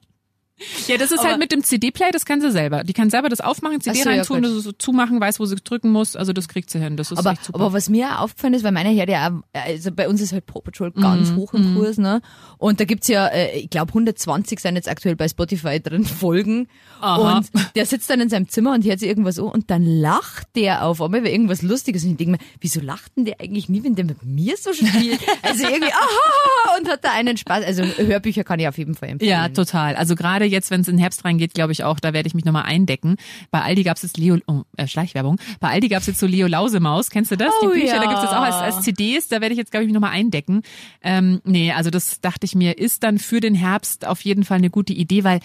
Ja, 0.88 0.98
das 0.98 1.12
ist 1.12 1.20
Aber- 1.20 1.30
halt 1.30 1.40
mit 1.40 1.52
dem 1.52 1.64
CD-Play, 1.64 2.12
das 2.12 2.26
kann 2.26 2.42
sie 2.42 2.52
selber. 2.52 2.84
Die 2.84 2.94
kann 2.94 3.10
selber 3.10 3.30
das 3.30 3.42
aufmachen, 3.42 3.82
CD 3.82 4.02
so, 4.04 4.10
ja, 4.10 4.16
reintun, 4.18 4.42
gut. 4.42 4.46
das 4.58 4.64
so 4.64 4.72
zumachen, 4.72 5.20
weiß, 5.20 5.40
wo 5.40 5.46
sie 5.46 5.56
drücken 5.56 5.92
muss. 5.92 6.16
Also 6.16 6.34
das 6.34 6.48
kriegt 6.48 6.70
sie 6.70 6.80
hin. 6.80 6.98
Das 6.98 7.12
ist 7.12 7.18
Aber, 7.18 7.32
echt 7.32 7.46
super. 7.46 7.60
aber 7.60 7.74
was 7.74 7.90
mir 7.90 8.18
auch 8.20 8.22
aufgefallen 8.32 8.54
ist, 8.54 8.64
weil 8.64 8.72
meiner 8.72 8.92
hört 8.94 9.10
ja 9.10 9.30
auch, 9.30 9.42
also 9.54 9.92
bei 9.92 10.08
uns 10.08 10.22
ist 10.22 10.32
halt 10.34 10.46
Paw 10.46 10.62
Patrol 10.62 10.92
ganz 10.92 11.32
Mhm, 11.32 11.36
hoch 11.38 11.54
im 11.54 11.76
Kurs, 11.76 11.98
ne? 11.98 12.22
Und 12.58 12.80
da 12.80 12.86
gibt's 12.86 13.08
ja, 13.08 13.28
äh, 13.28 13.60
ich 13.60 13.70
glaube 13.70 13.90
120 13.90 14.60
sind 14.60 14.76
jetzt 14.76 14.88
aktuell 14.90 15.16
bei 15.16 15.28
Spotify 15.28 15.80
drin 15.82 16.06
Folgen. 16.06 16.68
Aha. 17.02 17.38
Und 17.40 17.50
der 17.76 17.86
sitzt 17.86 18.10
dann 18.10 18.22
in 18.22 18.30
seinem 18.30 18.48
Zimmer 18.48 18.74
und 18.74 18.86
hört 18.86 19.00
sich 19.00 19.08
irgendwas 19.10 19.40
an 19.40 19.46
und 19.46 19.70
dann 19.72 19.84
lacht 19.86 20.48
der 20.56 20.86
auf 20.86 21.02
einmal, 21.02 21.24
weil 21.24 21.32
irgendwas 21.32 21.62
Lustiges. 21.62 22.04
Und 22.04 22.12
ich 22.12 22.18
denke 22.18 22.34
mir, 22.34 22.38
wieso 22.60 22.80
lacht 22.82 23.12
denn 23.18 23.26
der 23.26 23.42
eigentlich 23.42 23.70
nie, 23.70 23.84
wenn 23.84 23.96
der 23.96 24.06
mit 24.06 24.24
mir 24.24 24.56
so 24.58 24.72
spielt? 24.74 25.20
Also 25.42 25.64
irgendwie, 25.64 25.92
aha, 25.92 26.78
und 26.80 26.88
hat 26.90 27.04
da 27.04 27.12
einen 27.14 27.38
Spaß. 27.38 27.64
Also 27.66 27.84
Hörbücher 27.84 28.44
kann 28.44 28.60
ich 28.60 28.68
auf 28.68 28.78
jeden 28.78 28.96
Fall 28.96 29.10
empfehlen. 29.10 29.30
Ja, 29.30 29.50
total. 29.50 29.96
Also 29.96 30.16
gerade 30.16 30.46
jetzt, 30.52 30.72
wenn 30.72 30.82
es 30.82 30.88
in 30.88 30.96
den 30.98 31.02
Herbst 31.02 31.26
reingeht, 31.26 31.54
glaube 31.54 31.72
ich 31.72 31.84
auch, 31.84 32.00
da 32.00 32.14
werde 32.14 32.28
ich 32.28 32.34
mich 32.34 32.46
nochmal 32.46 32.64
eindecken. 32.64 33.16
Bei 33.50 33.62
Aldi 33.62 33.84
gab's 33.84 34.04
jetzt 34.04 34.18
Leo, 34.18 34.38
oh, 34.48 34.64
äh, 34.78 34.88
Schleichwerbung. 34.88 35.40
Bei 35.60 35.70
Aldi 35.70 35.88
gab's 35.88 36.08
jetzt 36.08 36.20
so 36.20 36.28
Leo 36.28 36.48
Lausemaus. 36.48 37.10
Kennst 37.10 37.32
du 37.32 37.38
das? 37.38 37.52
Oh 37.62 37.70
Die 37.70 37.80
Bücher, 37.80 37.96
da 37.96 38.04
ja. 38.04 38.10
gibt's 38.10 38.24
jetzt 38.24 38.34
auch 38.34 38.42
als, 38.42 38.56
als 38.56 38.82
CDs. 38.82 39.28
Da 39.28 39.42
werde 39.42 39.54
ich 39.54 39.58
jetzt, 39.58 39.72
glaube 39.72 39.84
ich, 39.84 39.88
mich 39.88 39.94
nochmal 39.94 40.12
eindecken. 40.12 40.62
Ähm, 41.02 41.42
nee, 41.44 41.72
also 41.72 41.90
das 41.90 42.22
dachte 42.22 42.46
ich 42.46 42.56
mir, 42.56 42.78
ist 42.78 43.04
dann 43.04 43.18
für 43.18 43.40
den 43.40 43.56
Herbst 43.56 44.06
auf 44.06 44.22
jeden 44.22 44.44
Fall 44.44 44.58
eine 44.58 44.70
gute 44.70 44.94
Idee, 44.94 45.24
weil 45.24 45.40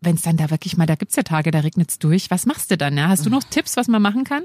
wenn 0.00 0.14
es 0.14 0.22
dann 0.22 0.36
da 0.36 0.50
wirklich 0.50 0.76
mal, 0.76 0.86
da 0.86 0.94
gibt's 0.94 1.16
ja 1.16 1.22
Tage, 1.22 1.50
da 1.50 1.60
regnet's 1.60 1.98
durch. 1.98 2.30
Was 2.30 2.46
machst 2.46 2.70
du 2.70 2.76
dann? 2.76 2.96
Ja? 2.96 3.08
Hast 3.08 3.26
du 3.26 3.30
noch 3.30 3.42
Tipps, 3.42 3.76
was 3.76 3.88
man 3.88 4.02
machen 4.02 4.24
kann? 4.24 4.44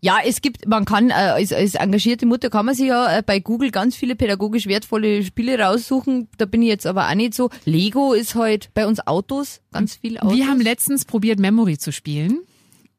Ja, 0.00 0.18
es 0.24 0.40
gibt, 0.40 0.66
man 0.66 0.84
kann, 0.84 1.10
äh, 1.10 1.12
als, 1.12 1.52
als 1.52 1.74
engagierte 1.74 2.26
Mutter 2.26 2.50
kann 2.50 2.66
man 2.66 2.74
sich 2.74 2.88
ja 2.88 3.18
äh, 3.18 3.22
bei 3.22 3.40
Google 3.40 3.70
ganz 3.70 3.96
viele 3.96 4.16
pädagogisch 4.16 4.66
wertvolle 4.66 5.22
Spiele 5.22 5.58
raussuchen. 5.58 6.28
Da 6.38 6.44
bin 6.44 6.62
ich 6.62 6.68
jetzt 6.68 6.86
aber 6.86 7.08
auch 7.08 7.14
nicht 7.14 7.34
so. 7.34 7.50
Lego 7.64 8.12
ist 8.12 8.34
halt 8.34 8.70
bei 8.74 8.86
uns 8.86 9.06
Autos, 9.06 9.60
ganz 9.72 9.96
viel 9.96 10.18
Autos. 10.18 10.36
Wir 10.36 10.46
haben 10.46 10.60
letztens 10.60 11.04
probiert, 11.04 11.38
Memory 11.38 11.78
zu 11.78 11.92
spielen. 11.92 12.40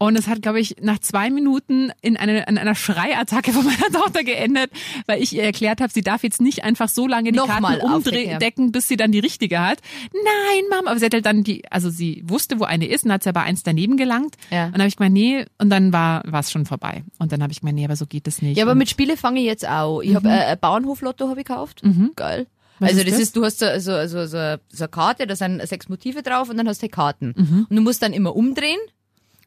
Und 0.01 0.17
es 0.17 0.29
hat, 0.29 0.41
glaube 0.41 0.61
ich, 0.61 0.77
nach 0.81 0.99
zwei 0.99 1.29
Minuten 1.29 1.91
in, 2.01 2.15
eine, 2.15 2.45
in 2.47 2.57
einer 2.57 2.73
Schreiattacke 2.73 3.51
von 3.51 3.65
meiner 3.65 3.91
Tochter 3.91 4.23
geendet, 4.23 4.71
weil 5.07 5.21
ich 5.21 5.35
ihr 5.35 5.43
erklärt 5.43 5.81
habe, 5.81 5.91
sie 5.91 6.01
darf 6.01 6.23
jetzt 6.23 6.39
nicht 6.39 6.63
einfach 6.63 6.87
so 6.87 7.05
lange 7.05 7.33
die 7.33 7.37
Nochmal 7.37 7.79
Karten 7.79 8.09
umdecken, 8.09 8.71
bis 8.71 8.87
sie 8.87 8.95
dann 8.95 9.11
die 9.11 9.19
richtige 9.19 9.59
hat. 9.59 9.79
Nein, 10.13 10.63
Mama. 10.69 10.91
Aber 10.91 10.99
sie 10.99 11.05
hat 11.05 11.13
halt 11.13 11.25
dann 11.25 11.43
die, 11.43 11.69
also 11.69 11.89
sie 11.89 12.23
wusste, 12.25 12.61
wo 12.61 12.63
eine 12.63 12.87
ist 12.87 13.03
und 13.03 13.11
hat 13.11 13.23
sie 13.23 13.29
aber 13.29 13.41
eins 13.41 13.63
daneben 13.63 13.97
gelangt. 13.97 14.35
Ja. 14.51 14.67
Und 14.67 14.73
dann 14.75 14.81
habe 14.83 14.87
ich 14.87 14.95
gemeint, 14.95 15.13
nee, 15.13 15.45
und 15.57 15.69
dann 15.69 15.91
war 15.91 16.23
es 16.33 16.49
schon 16.49 16.65
vorbei. 16.65 17.03
Und 17.17 17.33
dann 17.33 17.43
habe 17.43 17.51
ich 17.51 17.59
gemeint, 17.59 17.75
nee, 17.75 17.83
aber 17.83 17.97
so 17.97 18.05
geht 18.05 18.25
es 18.25 18.41
nicht. 18.41 18.57
ja, 18.57 18.63
aber 18.63 18.71
und, 18.71 18.77
mit 18.77 18.89
Spiele 18.89 19.17
fange 19.17 19.41
ich 19.41 19.47
jetzt 19.47 19.67
auch. 19.67 20.01
Ich 20.01 20.15
hab 20.15 20.23
habe 20.23 20.45
äh, 20.45 20.55
Bauernhoflotto 20.55 21.27
habe 21.27 21.41
ich 21.41 21.45
gekauft. 21.45 21.81
Geil. 22.15 22.43
Mhm. 22.43 22.45
Was 22.79 22.91
also 22.91 23.01
ist 23.01 23.07
das, 23.07 23.15
das? 23.15 23.21
ist, 23.21 23.35
du 23.35 23.43
hast 23.43 23.59
so, 23.59 23.65
so, 23.79 24.07
so, 24.07 24.25
so, 24.25 24.55
so 24.69 24.83
eine 24.83 24.89
Karte, 24.89 25.27
da 25.27 25.35
sind 25.35 25.61
sechs 25.67 25.89
Motive 25.89 26.23
drauf 26.23 26.49
und 26.49 26.55
dann 26.55 26.67
hast 26.69 26.81
du 26.81 26.85
die 26.85 26.91
Karten. 26.91 27.33
Mhm. 27.35 27.67
Und 27.69 27.75
du 27.75 27.81
musst 27.81 28.01
dann 28.01 28.13
immer 28.13 28.33
umdrehen. 28.35 28.79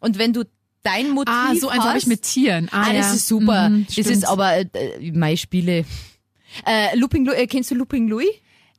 Und 0.02 0.18
wenn 0.18 0.32
du 0.32 0.44
dein 0.82 1.10
Motiv 1.10 1.32
ah, 1.34 1.54
so 1.58 1.68
eins 1.68 1.80
hast, 1.82 1.88
habe 1.88 1.98
ich 1.98 2.06
mit 2.06 2.22
Tieren. 2.22 2.68
Ah, 2.72 2.82
Ah, 2.88 2.92
ja. 2.92 2.98
das 2.98 3.14
ist 3.14 3.28
super. 3.28 3.68
Mhm, 3.70 3.84
das 3.86 3.92
stimmt. 3.94 4.08
ist 4.10 4.24
aber 4.28 4.56
äh, 4.58 4.66
meine 5.14 5.36
Spiele. 5.36 5.84
Äh, 6.66 6.96
Looping 6.98 7.24
Louis, 7.24 7.38
äh, 7.38 7.46
kennst 7.46 7.70
du 7.70 7.74
Looping 7.74 8.08
Louis? 8.08 8.28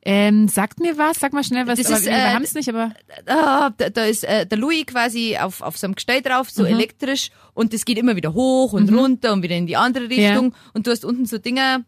Ähm, 0.06 0.48
sagt 0.48 0.80
mir 0.80 0.98
was, 0.98 1.18
sag 1.18 1.32
mal 1.32 1.42
schnell 1.42 1.66
was. 1.66 1.78
Das 1.78 1.86
aber 1.86 1.96
ist, 1.98 2.04
wir 2.04 2.12
äh, 2.12 2.34
haben 2.34 2.42
es 2.44 2.52
nicht, 2.52 2.68
aber 2.68 2.92
Ah, 3.26 3.70
da, 3.76 3.88
da 3.88 4.04
ist 4.04 4.22
äh, 4.24 4.44
der 4.46 4.58
Louis 4.58 4.84
quasi 4.84 5.38
auf, 5.38 5.62
auf 5.62 5.78
so 5.78 5.86
einem 5.86 5.94
Gestell 5.94 6.20
drauf, 6.20 6.48
Mhm. 6.48 6.52
so 6.52 6.64
elektrisch 6.66 7.30
und 7.54 7.72
das 7.72 7.86
geht 7.86 7.96
immer 7.96 8.14
wieder 8.14 8.34
hoch 8.34 8.74
und 8.74 8.92
runter 8.94 9.32
und 9.32 9.42
wieder 9.42 9.56
in 9.56 9.66
die 9.66 9.76
andere 9.76 10.10
Richtung 10.10 10.54
und 10.74 10.86
du 10.86 10.90
hast 10.90 11.06
unten 11.06 11.24
so 11.24 11.38
Dinger, 11.38 11.84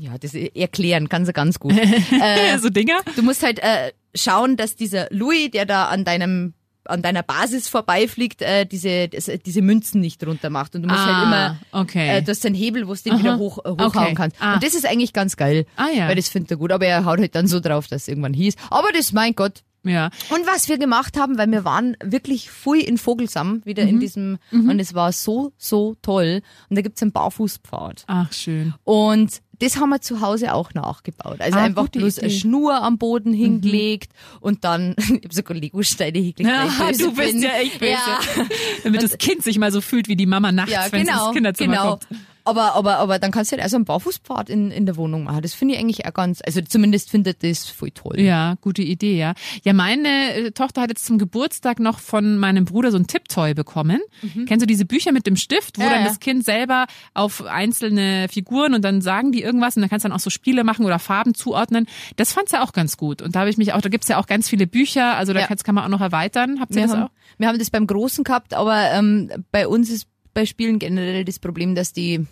ja, 0.00 0.16
das 0.16 0.32
erklären 0.32 1.10
kann 1.10 1.26
sie 1.26 1.34
ganz 1.34 1.60
gut. 1.60 1.74
äh, 1.76 2.56
so 2.58 2.70
Dinger. 2.70 3.00
du 3.14 3.22
musst 3.22 3.42
halt 3.42 3.58
äh, 3.58 3.92
schauen, 4.14 4.56
dass 4.56 4.74
dieser 4.74 5.08
Louis, 5.10 5.50
der 5.50 5.66
da 5.66 5.88
an 5.88 6.04
deinem 6.06 6.54
an 6.86 7.02
deiner 7.02 7.22
Basis 7.22 7.68
vorbeifliegt, 7.68 8.42
äh, 8.42 8.66
diese 8.66 9.08
das, 9.08 9.30
diese 9.44 9.62
Münzen 9.62 10.00
nicht 10.00 10.24
runter 10.26 10.50
macht 10.50 10.74
und 10.74 10.82
du 10.82 10.88
musst 10.88 11.00
Ah, 11.00 11.06
halt 11.16 11.26
immer 11.26 11.58
okay. 11.72 12.18
äh, 12.18 12.22
du 12.22 12.30
hast 12.30 12.44
einen 12.46 12.54
Hebel, 12.54 12.86
wo 12.88 12.94
du 12.94 13.00
den 13.02 13.12
Aha. 13.14 13.18
wieder 13.20 13.38
hoch, 13.38 13.58
äh, 13.64 13.70
hochhauen 13.70 13.88
Okay. 14.06 14.14
kannst. 14.14 14.36
Ah. 14.40 14.54
Und 14.54 14.62
das 14.64 14.74
ist 14.74 14.86
eigentlich 14.86 15.12
ganz 15.12 15.36
geil. 15.36 15.66
Ah, 15.76 15.88
ja. 15.94 16.08
Weil 16.08 16.16
das 16.16 16.28
findet 16.28 16.50
er 16.50 16.56
gut. 16.56 16.72
Aber 16.72 16.86
er 16.86 17.04
haut 17.04 17.18
halt 17.18 17.34
dann 17.34 17.46
so 17.46 17.60
drauf, 17.60 17.86
dass 17.88 18.02
es 18.02 18.08
irgendwann 18.08 18.34
hieß. 18.34 18.54
Aber 18.70 18.88
das, 18.92 19.12
mein 19.12 19.34
Gott, 19.34 19.62
Ja. 19.84 20.10
und 20.30 20.46
was 20.46 20.68
wir 20.68 20.78
gemacht 20.78 21.18
haben, 21.18 21.36
weil 21.38 21.50
wir 21.50 21.64
waren 21.64 21.96
wirklich 22.02 22.50
früh 22.50 22.78
in 22.80 22.98
Vogelsam, 22.98 23.60
wieder 23.64 23.82
Mhm. 23.84 23.88
in 23.90 24.00
diesem, 24.00 24.38
und 24.50 24.78
es 24.80 24.94
war 24.94 25.12
so, 25.12 25.52
so 25.58 25.94
toll. 26.02 26.40
Und 26.68 26.76
da 26.76 26.82
gibt's 26.82 27.02
einen 27.02 27.12
Barfußpfad. 27.12 28.04
Ach, 28.06 28.32
schön. 28.32 28.74
Und 28.84 29.42
das 29.60 29.76
haben 29.76 29.90
wir 29.90 30.00
zu 30.00 30.20
Hause 30.20 30.52
auch 30.52 30.74
nachgebaut. 30.74 31.40
Also 31.40 31.58
Ah, 31.58 31.62
einfach 31.62 31.88
bloß 31.88 32.18
Idee. 32.18 32.26
eine 32.26 32.34
Schnur 32.34 32.82
am 32.82 32.98
Boden 32.98 33.32
hingelegt 33.32 34.12
und 34.40 34.64
dann, 34.64 34.96
ich 34.98 35.24
hab 35.24 35.32
sogar 35.32 35.56
Lego-Steine 35.56 36.18
hingelegt. 36.18 36.50
Ja, 36.54 36.90
du 36.92 37.14
bist 37.14 37.32
bin. 37.34 37.42
ja 37.42 37.50
echt 37.52 37.78
böse. 37.78 37.92
Ja, 37.92 38.18
Damit 38.84 39.02
das 39.02 39.16
Kind 39.18 39.42
sich 39.44 39.58
mal 39.58 39.70
so 39.70 39.80
fühlt 39.80 40.08
wie 40.08 40.16
die 40.16 40.26
Mama 40.26 40.50
nachts, 40.50 40.72
ja 40.72 40.86
wenn 40.90 41.02
es 41.02 41.08
genau, 41.08 41.26
ins 41.26 41.34
Kinderzimmer 41.34 41.72
genau. 41.76 41.90
kommt. 41.90 42.06
Aber, 42.44 42.74
aber, 42.74 42.98
aber 42.98 43.18
dann 43.18 43.30
kannst 43.30 43.50
du 43.50 43.56
halt 43.56 43.62
also 43.62 43.76
einen 43.76 43.86
Barfußpfad 43.86 44.50
in, 44.50 44.70
in 44.70 44.84
der 44.86 44.96
Wohnung 44.96 45.24
machen. 45.24 45.40
Das 45.42 45.54
finde 45.54 45.74
ich 45.74 45.80
eigentlich 45.80 46.06
auch 46.06 46.12
ganz, 46.12 46.42
also 46.44 46.60
zumindest 46.60 47.10
findet 47.10 47.42
das 47.42 47.66
voll 47.66 47.90
toll. 47.90 48.20
Ja, 48.20 48.56
gute 48.60 48.82
Idee, 48.82 49.16
ja. 49.16 49.32
Ja, 49.62 49.72
meine 49.72 50.34
äh, 50.34 50.50
Tochter 50.50 50.82
hat 50.82 50.90
jetzt 50.90 51.06
zum 51.06 51.16
Geburtstag 51.18 51.80
noch 51.80 51.98
von 52.00 52.36
meinem 52.38 52.64
Bruder 52.66 52.90
so 52.90 52.98
ein 52.98 53.06
Tipptoy 53.06 53.54
bekommen. 53.54 54.00
Kennst 54.46 54.62
du 54.62 54.66
diese 54.66 54.84
Bücher 54.84 55.12
mit 55.12 55.26
dem 55.26 55.36
Stift, 55.36 55.78
wo 55.78 55.82
Mhm. 55.82 55.86
Ja, 55.86 55.92
dann 55.94 56.02
ja. 56.02 56.08
das 56.08 56.20
Kind 56.20 56.44
selber 56.44 56.86
auf 57.14 57.42
einzelne 57.44 58.26
Figuren 58.30 58.74
und 58.74 58.82
dann 58.82 59.00
sagen 59.00 59.32
die 59.32 59.42
irgendwas 59.42 59.76
und 59.76 59.80
dann 59.82 59.90
kannst 59.90 60.04
du 60.04 60.08
dann 60.08 60.16
auch 60.16 60.20
so 60.20 60.30
Spiele 60.30 60.64
machen 60.64 60.84
oder 60.86 60.98
Farben 60.98 61.34
zuordnen. 61.34 61.86
Das 62.16 62.32
fand 62.32 62.48
sie 62.48 62.60
auch 62.60 62.72
ganz 62.72 62.96
gut. 62.96 63.22
Und 63.22 63.34
da 63.34 63.40
habe 63.40 63.50
ich 63.50 63.56
mich 63.56 63.72
auch, 63.72 63.80
da 63.80 63.88
gibt's 63.88 64.08
ja 64.08 64.18
auch 64.18 64.26
ganz 64.26 64.48
viele 64.48 64.66
Bücher, 64.66 65.16
also 65.16 65.32
da 65.32 65.40
Ja. 65.40 65.46
kann 65.46 65.74
man 65.74 65.84
auch 65.84 65.88
noch 65.88 66.00
erweitern. 66.00 66.58
Habt 66.60 66.72
ihr 66.72 66.76
Wir 66.76 66.82
das 66.86 66.92
haben, 66.96 67.02
auch? 67.04 67.10
wir 67.38 67.48
haben 67.48 67.58
das 67.58 67.70
beim 67.70 67.86
Großen 67.86 68.22
gehabt, 68.24 68.54
aber 68.54 68.90
ähm, 68.92 69.30
bei 69.50 69.66
uns 69.66 69.90
ist 69.90 70.06
bei 70.34 70.46
Spielen 70.46 70.78
generell 70.78 71.24
das 71.24 71.38
Problem, 71.38 71.74
dass 71.74 71.92
die 71.92 72.26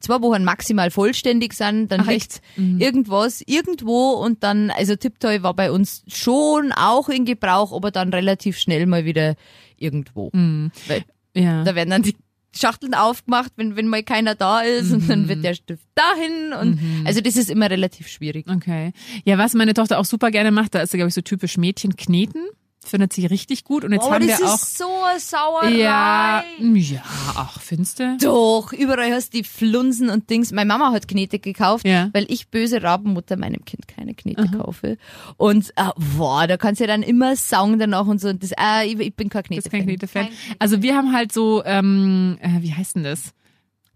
zwei 0.00 0.20
Wochen 0.20 0.44
maximal 0.44 0.90
vollständig 0.90 1.54
sind, 1.54 1.90
dann 1.92 2.06
liegt? 2.06 2.42
Mhm. 2.56 2.80
irgendwas 2.80 3.42
irgendwo 3.46 4.10
und 4.12 4.42
dann, 4.42 4.70
also 4.70 4.96
Tiptoy 4.96 5.42
war 5.42 5.54
bei 5.54 5.70
uns 5.70 6.02
schon 6.08 6.72
auch 6.72 7.08
in 7.08 7.24
Gebrauch, 7.24 7.72
aber 7.72 7.90
dann 7.90 8.12
relativ 8.12 8.58
schnell 8.58 8.86
mal 8.86 9.04
wieder 9.04 9.34
irgendwo. 9.78 10.30
Mhm. 10.32 10.70
Weil 10.88 11.04
Ja. 11.34 11.64
da 11.64 11.74
werden 11.74 11.90
dann 11.90 12.02
die 12.02 12.16
Schachteln 12.56 12.94
aufgemacht, 12.94 13.52
wenn, 13.56 13.74
wenn 13.76 13.88
mal 13.88 14.02
keiner 14.04 14.34
da 14.36 14.60
ist 14.60 14.92
und 14.92 15.04
Mhm. 15.04 15.08
dann 15.08 15.28
wird 15.28 15.42
der 15.44 15.54
Stift 15.54 15.86
dahin 15.96 16.52
und 16.60 16.78
also 17.04 17.20
das 17.20 17.36
ist 17.36 17.50
immer 17.50 17.68
relativ 17.70 18.06
schwierig. 18.08 18.46
Okay. 18.48 18.92
Ja, 19.24 19.38
was 19.38 19.54
meine 19.54 19.74
Tochter 19.74 19.98
auch 19.98 20.04
super 20.04 20.30
gerne 20.30 20.52
macht, 20.52 20.74
da 20.74 20.80
ist 20.82 20.90
sie, 20.92 20.98
glaube 20.98 21.08
ich, 21.08 21.14
so 21.14 21.20
typisch 21.22 21.56
Mädchen 21.56 21.96
kneten. 21.96 22.42
Findet 22.84 23.12
sie 23.14 23.26
richtig 23.26 23.64
gut. 23.64 23.84
Und 23.84 23.92
jetzt 23.92 24.04
oh, 24.04 24.12
haben 24.12 24.26
das 24.26 24.40
wir 24.40 24.46
auch. 24.48 24.54
ist 24.54 24.78
so 24.78 24.84
Sauerei. 25.18 25.70
Ja, 25.70 26.44
ja, 26.60 27.02
ach, 27.34 27.58
findest 27.60 27.98
du? 27.98 28.16
Doch, 28.20 28.72
überall 28.72 29.12
hast 29.12 29.32
du 29.32 29.38
die 29.38 29.44
Flunsen 29.44 30.10
und 30.10 30.28
Dings. 30.28 30.52
Meine 30.52 30.68
Mama 30.68 30.92
hat 30.92 31.08
Knete 31.08 31.38
gekauft, 31.38 31.86
Ja. 31.86 32.10
weil 32.12 32.26
ich 32.28 32.48
böse 32.48 32.82
Rabenmutter 32.82 33.36
meinem 33.36 33.64
Kind 33.64 33.88
keine 33.88 34.14
Knete 34.14 34.48
kaufe. 34.58 34.98
Und 35.36 35.70
äh, 35.76 35.84
boah, 36.16 36.46
da 36.46 36.56
kannst 36.56 36.80
du 36.80 36.84
ja 36.84 36.88
dann 36.88 37.02
immer 37.02 37.36
saugen 37.36 37.78
danach 37.78 38.06
und 38.06 38.20
so. 38.20 38.28
Und 38.28 38.42
das, 38.42 38.52
äh, 38.52 38.86
ich, 38.86 38.98
ich 38.98 39.14
bin 39.14 39.28
kein 39.30 39.44
Knete. 39.44 39.68
Das 39.68 39.80
Knete-Fan. 39.80 40.28
Also 40.58 40.82
wir 40.82 40.94
haben 40.94 41.12
halt 41.12 41.32
so, 41.32 41.64
ähm, 41.64 42.38
äh, 42.40 42.60
wie 42.60 42.74
heißt 42.74 42.96
denn 42.96 43.04
das? 43.04 43.32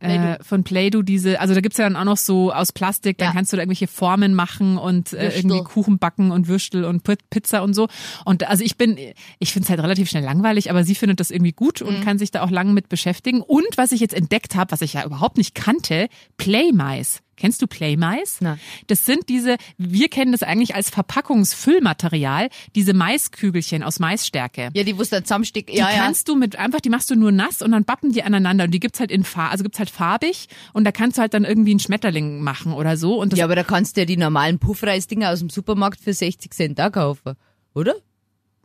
Äh, 0.00 0.38
von 0.44 0.62
Play-Doh 0.64 1.02
diese, 1.02 1.40
also 1.40 1.54
da 1.54 1.60
gibt's 1.60 1.76
ja 1.78 1.84
dann 1.84 1.96
auch 1.96 2.04
noch 2.04 2.16
so 2.16 2.52
aus 2.52 2.72
Plastik, 2.72 3.18
dann 3.18 3.28
Ja. 3.28 3.32
kannst 3.32 3.52
du 3.52 3.56
da 3.56 3.62
irgendwelche 3.62 3.88
Formen 3.88 4.34
machen 4.34 4.78
und 4.78 5.12
äh, 5.12 5.36
irgendwie 5.36 5.60
Kuchen 5.64 5.98
backen 5.98 6.30
und 6.30 6.46
Würstel 6.46 6.84
und 6.84 7.02
Pi- 7.02 7.16
Pizza 7.30 7.62
und 7.64 7.74
so. 7.74 7.88
Und 8.24 8.48
also 8.48 8.62
ich 8.62 8.76
bin, 8.78 8.96
ich 9.40 9.52
find's 9.52 9.68
halt 9.68 9.80
relativ 9.80 10.08
schnell 10.08 10.22
langweilig, 10.24 10.70
aber 10.70 10.84
sie 10.84 10.94
findet 10.94 11.18
das 11.20 11.30
irgendwie 11.32 11.52
gut 11.52 11.80
Mhm. 11.80 11.88
und 11.88 12.04
kann 12.04 12.18
sich 12.18 12.30
da 12.30 12.42
auch 12.42 12.50
lang 12.50 12.74
mit 12.74 12.88
beschäftigen. 12.88 13.40
Und 13.40 13.66
was 13.76 13.90
ich 13.92 14.00
jetzt 14.00 14.14
entdeckt 14.14 14.54
habe, 14.54 14.70
was 14.72 14.82
ich 14.82 14.92
ja 14.92 15.04
überhaupt 15.04 15.36
nicht 15.36 15.54
kannte, 15.54 16.08
Playmais. 16.36 17.20
Kennst 17.38 17.62
du 17.62 17.66
Playmais? 17.66 18.40
Nein. 18.40 18.58
Das 18.88 19.04
sind 19.04 19.28
diese, 19.28 19.56
wir 19.78 20.08
kennen 20.08 20.32
das 20.32 20.42
eigentlich 20.42 20.74
als 20.74 20.90
Verpackungsfüllmaterial, 20.90 22.48
diese 22.74 22.94
Maiskügelchen 22.94 23.82
aus 23.82 23.98
Maisstärke. 24.00 24.70
Ja, 24.74 24.84
die 24.84 24.96
wusste 24.98 25.16
dann 25.16 25.24
zusammenstecken. 25.24 25.72
Die 25.74 25.78
Ja, 25.78 25.90
ja. 25.90 25.96
kannst 25.98 26.28
du 26.28 26.36
mit 26.36 26.56
einfach, 26.56 26.80
die 26.80 26.90
machst 26.90 27.10
du 27.10 27.14
nur 27.16 27.32
nass 27.32 27.62
und 27.62 27.72
dann 27.72 27.84
bappen 27.84 28.12
die 28.12 28.22
aneinander 28.22 28.64
und 28.64 28.70
die 28.72 28.80
gibt's 28.80 29.00
halt 29.00 29.10
in 29.10 29.24
Farbe, 29.24 29.50
also 29.52 29.62
gibt's 29.64 29.78
halt 29.78 29.90
farbig 29.90 30.48
und 30.72 30.84
da 30.84 30.92
kannst 30.92 31.16
du 31.18 31.22
halt 31.22 31.34
dann 31.34 31.44
irgendwie 31.44 31.70
einen 31.70 31.80
Schmetterling 31.80 32.42
machen 32.42 32.72
oder 32.72 32.96
so 32.96 33.20
und 33.20 33.32
das 33.32 33.38
Ja, 33.38 33.44
aber 33.44 33.56
da 33.56 33.64
kannst 33.64 33.96
du 33.96 34.00
ja 34.02 34.04
die 34.04 34.16
normalen 34.16 34.58
Puffreisdinger 34.58 35.30
aus 35.30 35.38
dem 35.40 35.50
Supermarkt 35.50 36.00
für 36.00 36.12
60 36.12 36.52
Cent 36.52 36.78
da 36.78 36.90
kaufen, 36.90 37.34
oder? 37.74 37.94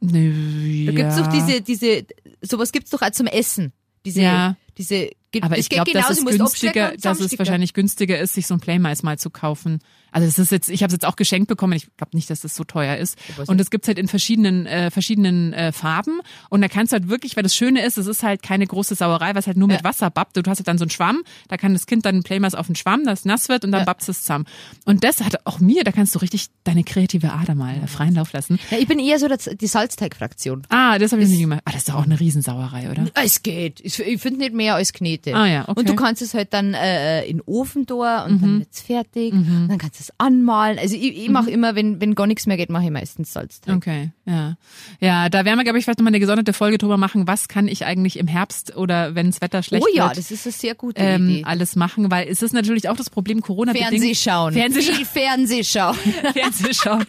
Nö, 0.02 0.86
Da 0.86 0.92
ja. 0.92 0.98
gibt's 0.98 1.16
doch 1.18 1.28
diese, 1.28 1.62
diese, 1.62 2.06
sowas 2.42 2.72
gibt's 2.72 2.90
doch 2.92 3.02
auch 3.02 3.12
zum 3.12 3.28
Essen. 3.28 3.72
Diese, 4.06 4.22
Ja. 4.22 4.58
diese 4.78 5.10
Aber 5.42 5.58
ich 5.58 5.70
glaube, 5.70 5.92
dass 5.92 6.10
es 6.10 6.24
günstiger, 6.26 6.94
dass 7.00 7.20
es 7.20 7.38
wahrscheinlich 7.40 7.74
günstiger 7.74 8.20
ist, 8.20 8.34
sich 8.34 8.48
so 8.48 8.54
ein 8.54 8.60
Playmais 8.60 9.04
mal 9.04 9.18
zu 9.18 9.30
kaufen. 9.30 9.80
Also 10.12 10.28
es 10.28 10.38
ist 10.38 10.52
jetzt, 10.52 10.70
ich 10.70 10.84
habe 10.84 10.90
es 10.90 10.94
jetzt 10.94 11.06
auch 11.06 11.16
geschenkt 11.16 11.48
bekommen. 11.48 11.74
Ich 11.74 11.88
glaube 11.98 12.16
nicht, 12.16 12.30
dass 12.30 12.42
das 12.42 12.56
so 12.56 12.64
teuer 12.64 12.98
ist. 12.98 13.18
Und 13.48 13.60
es 13.60 13.72
gibt's 13.72 13.88
halt 13.88 13.98
in 13.98 14.08
verschiedenen 14.08 14.68
äh, 14.68 14.92
verschiedenen 14.92 15.54
äh, 15.54 15.72
Farben. 15.72 16.20
Und 16.50 16.62
da 16.62 16.68
kannst 16.68 16.94
du 16.94 16.98
halt 16.98 17.10
wirklich, 17.10 17.36
weil 17.36 17.42
das 17.44 17.56
Schöne 17.56 17.84
ist, 17.84 17.98
es 17.98 18.06
ist 18.06 18.22
halt 18.22 18.44
keine 18.44 18.68
große 18.68 18.94
Sauerei, 18.94 19.34
was 19.34 19.48
halt 19.48 19.58
nur 19.58 19.68
mit 19.68 19.78
Ja. 19.78 19.84
Wasser 19.84 20.12
babbt. 20.12 20.38
Du 20.38 20.42
hast 20.46 20.60
halt 20.60 20.68
dann 20.68 20.78
so 20.78 20.84
einen 20.84 20.92
Schwamm, 20.92 21.24
da 21.48 21.58
kann 21.58 21.74
das 21.74 21.88
Kind 21.88 22.06
dann 22.06 22.18
ein 22.24 22.54
auf 22.54 22.68
den 22.68 22.76
Schwamm, 22.76 23.06
das 23.06 23.26
nass 23.26 23.50
wird 23.50 23.66
und 23.66 23.72
dann 23.72 23.82
Ja. 23.82 23.86
babbt 23.86 24.08
es 24.08 24.20
zusammen. 24.22 24.46
Und 24.86 25.04
das 25.04 25.22
hat 25.22 25.46
auch 25.48 25.60
mir, 25.60 25.84
da 25.84 25.92
kannst 25.92 26.14
du 26.14 26.20
richtig 26.20 26.48
deine 26.64 26.84
kreative 26.84 27.34
Ader 27.34 27.56
mal 27.56 27.88
freien 27.88 28.16
Lauf 28.16 28.34
lassen. 28.34 28.60
Ja, 28.70 28.78
ich 28.78 28.88
bin 28.88 29.00
eher 29.00 29.18
so 29.18 29.28
das, 29.28 29.50
die 29.60 29.68
Salzteigfraktion. 29.68 30.64
Ah, 30.70 31.00
das 31.00 31.12
habe 31.12 31.24
ich 31.24 31.30
nicht 31.30 31.40
gemacht. 31.40 31.62
Ah, 31.66 31.72
das 31.72 31.82
ist 31.82 31.90
doch 31.90 31.96
auch 31.96 32.04
eine 32.04 32.20
Riesensauerei, 32.20 32.92
oder? 32.92 33.06
Es 33.16 33.44
geht. 33.44 33.80
Ich, 33.82 33.96
finde 34.22 34.40
nicht 34.40 34.54
mehr 34.54 34.76
als 34.76 34.94
Knete. 35.24 35.38
Ah 35.38 35.48
ja, 35.48 35.62
okay. 35.68 35.80
Und 35.80 35.90
du 35.90 35.96
kannst 35.96 36.22
es 36.22 36.34
halt 36.34 36.54
dann 36.54 36.74
äh, 36.74 37.26
in 37.26 37.38
den 37.38 37.44
Ofen 37.46 37.86
da 37.86 38.26
und 38.26 38.42
dann 38.42 38.60
wird's 38.60 38.82
fertig. 38.82 39.34
Und 39.34 39.68
dann 39.70 39.78
kannst 39.78 40.00
du 40.00 40.04
es 40.04 40.14
anmalen. 40.18 40.78
Also 40.80 40.96
ich, 40.96 41.18
ich 41.18 41.30
mache 41.30 41.50
immer, 41.50 41.76
wenn, 41.76 42.02
wenn 42.02 42.16
gar 42.16 42.28
nichts 42.28 42.46
mehr 42.46 42.58
geht, 42.58 42.70
mache 42.70 42.86
ich 42.86 42.92
meistens 42.92 43.34
Salzteig. 43.34 43.76
Okay, 43.76 44.12
ja. 44.26 44.56
Ja, 45.00 45.30
da 45.30 45.46
werden 45.46 45.58
wir, 45.58 45.64
glaube 45.64 45.80
ich, 45.80 45.86
vielleicht 45.86 46.00
nochmal 46.00 46.12
eine 46.12 46.20
gesonderte 46.20 46.54
Folge 46.54 46.78
drüber 46.78 46.98
machen, 46.98 47.28
was 47.28 47.48
kann 47.48 47.68
ich 47.68 47.86
eigentlich 47.86 48.18
im 48.20 48.28
Herbst 48.28 48.76
oder 48.76 49.16
wenn 49.16 49.28
das 49.28 49.42
Wetter 49.42 49.64
schlecht 49.64 49.84
Oh 49.84 49.96
ja, 49.96 50.08
wird, 50.08 50.18
das 50.18 50.32
ist 50.32 50.46
eine 50.46 50.54
sehr 50.54 50.76
gute 50.76 51.02
ähm, 51.02 51.30
Idee. 51.30 51.44
alles 51.46 51.76
machen, 51.76 52.12
weil 52.12 52.28
es 52.28 52.42
ist 52.42 52.54
natürlich 52.54 52.90
auch 52.90 52.98
das 52.98 53.10
Problem 53.10 53.42
Corona-bedingt. 53.42 53.90
Fernsehschauen. 53.90 54.54
Fernsehschauen. 54.54 54.96
Viel 54.96 55.06
Fernsehschauen. 55.06 55.96
Fernsehschauen. 56.34 57.06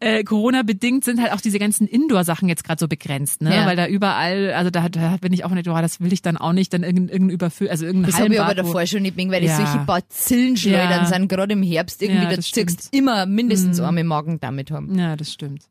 Äh, 0.00 0.24
Corona-bedingt 0.24 1.04
sind 1.04 1.20
halt 1.20 1.32
auch 1.32 1.40
diese 1.40 1.58
ganzen 1.58 1.86
Indoor-Sachen 1.86 2.48
jetzt 2.48 2.64
gerade 2.64 2.80
so 2.80 2.88
begrenzt, 2.88 3.42
ne? 3.42 3.54
Ja. 3.54 3.66
Weil 3.66 3.76
da 3.76 3.86
überall, 3.86 4.52
also 4.52 4.70
da, 4.70 4.88
da 4.88 5.16
bin 5.18 5.32
ich 5.32 5.44
auch 5.44 5.50
nicht, 5.50 5.68
oh, 5.68 5.80
das 5.80 6.00
will 6.00 6.12
ich 6.12 6.22
dann 6.22 6.36
auch 6.36 6.52
nicht, 6.52 6.72
dann 6.72 6.82
irgendein, 6.82 7.08
irgendein 7.08 7.34
Überfüll, 7.52 7.68
also 7.70 7.86
irgendein 7.86 8.10
Das 8.10 8.20
habe 8.20 8.34
ich 8.34 8.40
aber 8.40 8.54
davor 8.54 8.86
schon 8.86 9.02
nicht 9.02 9.16
mehr, 9.16 9.30
weil 9.30 9.44
Ja. 9.44 9.56
solche 9.56 9.78
Bazillenschleudern 9.84 10.90
Ja. 10.90 11.06
sind, 11.06 11.28
gerade 11.28 11.52
im 11.52 11.62
Herbst 11.62 12.02
irgendwie, 12.02 12.24
Ja, 12.24 12.30
da. 12.36 12.62
Mhm. 12.62 12.76
immer 12.92 13.26
mindestens 13.26 13.80
einmal 13.80 14.04
Magen 14.04 14.40
damit 14.40 14.70
haben. 14.70 14.98
Ja, 14.98 15.16
das 15.16 15.32
stimmt. 15.32 15.62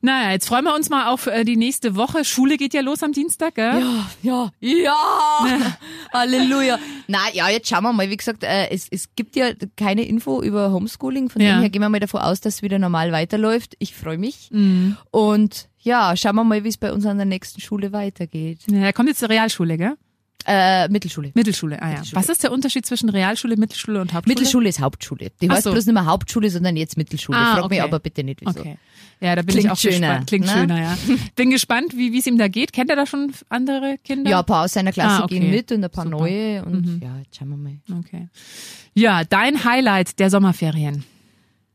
Naja, 0.00 0.32
jetzt 0.32 0.48
freuen 0.48 0.64
wir 0.64 0.74
uns 0.74 0.88
mal 0.90 1.08
auf 1.08 1.26
äh, 1.26 1.44
die 1.44 1.56
nächste 1.56 1.94
Woche. 1.96 2.24
Schule 2.24 2.56
geht 2.56 2.74
ja 2.74 2.80
los 2.80 3.02
am 3.02 3.12
Dienstag, 3.12 3.54
gell? 3.56 3.80
Ja, 4.22 4.50
ja, 4.60 4.70
ja, 4.82 4.96
Halleluja. 6.12 6.78
Na 7.06 7.18
ja, 7.32 7.48
jetzt 7.48 7.68
schauen 7.68 7.82
wir 7.84 7.92
mal. 7.92 8.10
Wie 8.10 8.16
gesagt, 8.16 8.44
äh, 8.44 8.68
es, 8.70 8.88
es 8.90 9.14
gibt 9.14 9.36
ja 9.36 9.50
keine 9.76 10.02
Info 10.02 10.42
über 10.42 10.72
Homeschooling. 10.72 11.28
Von 11.30 11.40
dem 11.40 11.60
her 11.60 11.70
gehen 11.70 11.82
wir 11.82 11.88
mal 11.88 12.00
davon 12.00 12.20
aus, 12.20 12.40
dass 12.40 12.56
es 12.56 12.62
wieder 12.62 12.78
normal 12.78 13.12
weiterläuft. 13.12 13.74
Ich 13.78 13.94
freue 13.94 14.18
mich. 14.18 14.48
Mhm. 14.52 14.96
Und 15.10 15.68
ja, 15.80 16.16
schauen 16.16 16.34
wir 16.36 16.44
mal, 16.44 16.64
wie 16.64 16.68
es 16.68 16.76
bei 16.76 16.92
uns 16.92 17.06
an 17.06 17.16
der 17.18 17.26
nächsten 17.26 17.60
Schule 17.60 17.92
weitergeht. 17.92 18.60
Ja, 18.68 18.92
kommt 18.92 19.08
jetzt 19.08 19.22
die 19.22 19.26
Realschule, 19.26 19.76
gell? 19.78 19.96
Äh, 20.50 20.88
Mittelschule. 20.88 21.30
Mittelschule, 21.34 21.76
ah 21.82 21.86
ja. 21.86 21.90
Mittelschule. 21.96 22.20
Was 22.22 22.28
ist 22.30 22.42
der 22.42 22.52
Unterschied 22.52 22.86
zwischen 22.86 23.10
Realschule, 23.10 23.56
Mittelschule 23.58 24.00
und 24.00 24.14
Hauptschule? 24.14 24.34
Mittelschule 24.34 24.68
ist 24.70 24.80
Hauptschule. 24.80 25.30
Die 25.42 25.50
Ach 25.50 25.56
heißt 25.56 25.64
so. 25.64 25.72
bloß 25.72 25.84
nicht 25.84 25.92
mehr 25.94 26.06
Hauptschule, 26.06 26.48
sondern 26.48 26.74
jetzt 26.76 26.96
Mittelschule. 26.96 27.36
Ah, 27.36 27.56
Frag 27.56 27.70
mich 27.70 27.80
okay. 27.80 27.88
aber 27.88 27.98
bitte 27.98 28.24
nicht, 28.24 28.40
wieso. 28.40 28.60
Okay. 28.60 28.78
Ja, 29.20 29.36
da 29.36 29.42
bin 29.42 29.48
Klingt 29.52 29.64
ich 29.66 29.70
auch 29.70 29.76
schöner, 29.76 29.94
gespannt. 30.20 30.26
Klingt 30.28 30.46
ne? 30.46 30.52
schöner, 30.52 30.80
ja. 30.80 30.98
Bin 31.36 31.50
gespannt, 31.50 31.96
wie 31.96 32.16
es 32.18 32.26
ihm 32.26 32.38
da 32.38 32.48
geht. 32.48 32.72
Kennt 32.72 32.88
er 32.88 32.96
da 32.96 33.04
schon 33.04 33.32
andere 33.50 33.96
Kinder? 34.04 34.30
Ja, 34.30 34.38
ein 34.40 34.46
paar 34.46 34.64
aus 34.64 34.72
seiner 34.72 34.92
Klasse 34.92 35.22
Ah, 35.22 35.24
okay. 35.24 35.40
gehen 35.40 35.50
mit 35.50 35.70
und 35.72 35.84
ein 35.84 35.90
paar 35.90 36.04
Super. 36.04 36.16
neue. 36.18 36.64
Und 36.64 37.00
ja, 37.02 37.18
jetzt 37.18 37.36
schauen 37.36 37.48
wir 37.50 37.56
mal. 37.56 37.76
Okay. 38.00 38.28
Ja, 38.94 39.24
dein 39.24 39.64
Highlight 39.64 40.18
der 40.18 40.30
Sommerferien. 40.30 41.04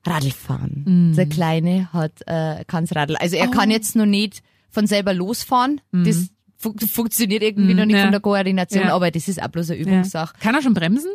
Radlfahren. 0.05 0.83
Mhm. 1.11 1.15
Der 1.15 1.25
Kleine 1.27 1.89
hat 1.93 2.11
äh, 2.25 2.63
kann's 2.67 2.95
Radl. 2.95 3.15
Also 3.17 3.35
er 3.35 3.47
Oh. 3.49 3.51
kann 3.51 3.71
jetzt 3.71 3.95
noch 3.95 4.05
nicht 4.05 4.41
von 4.69 4.87
selber 4.87 5.13
losfahren. 5.13 5.81
Das 5.91 6.29
fu 6.63 6.73
funktioniert 6.87 7.43
irgendwie 7.43 7.73
noch 7.73 7.85
nicht 7.85 7.97
ja. 7.97 8.03
von 8.03 8.11
der 8.11 8.21
Koordination, 8.21 8.83
Ja. 8.83 8.95
aber 8.95 9.11
das 9.11 9.27
ist 9.27 9.41
auch 9.41 9.49
bloß 9.49 9.71
eine. 9.71 9.79
Übungssache. 9.81 10.35
Kann 10.39 10.55
er 10.55 10.61
schon 10.61 10.73
bremsen? 10.73 11.11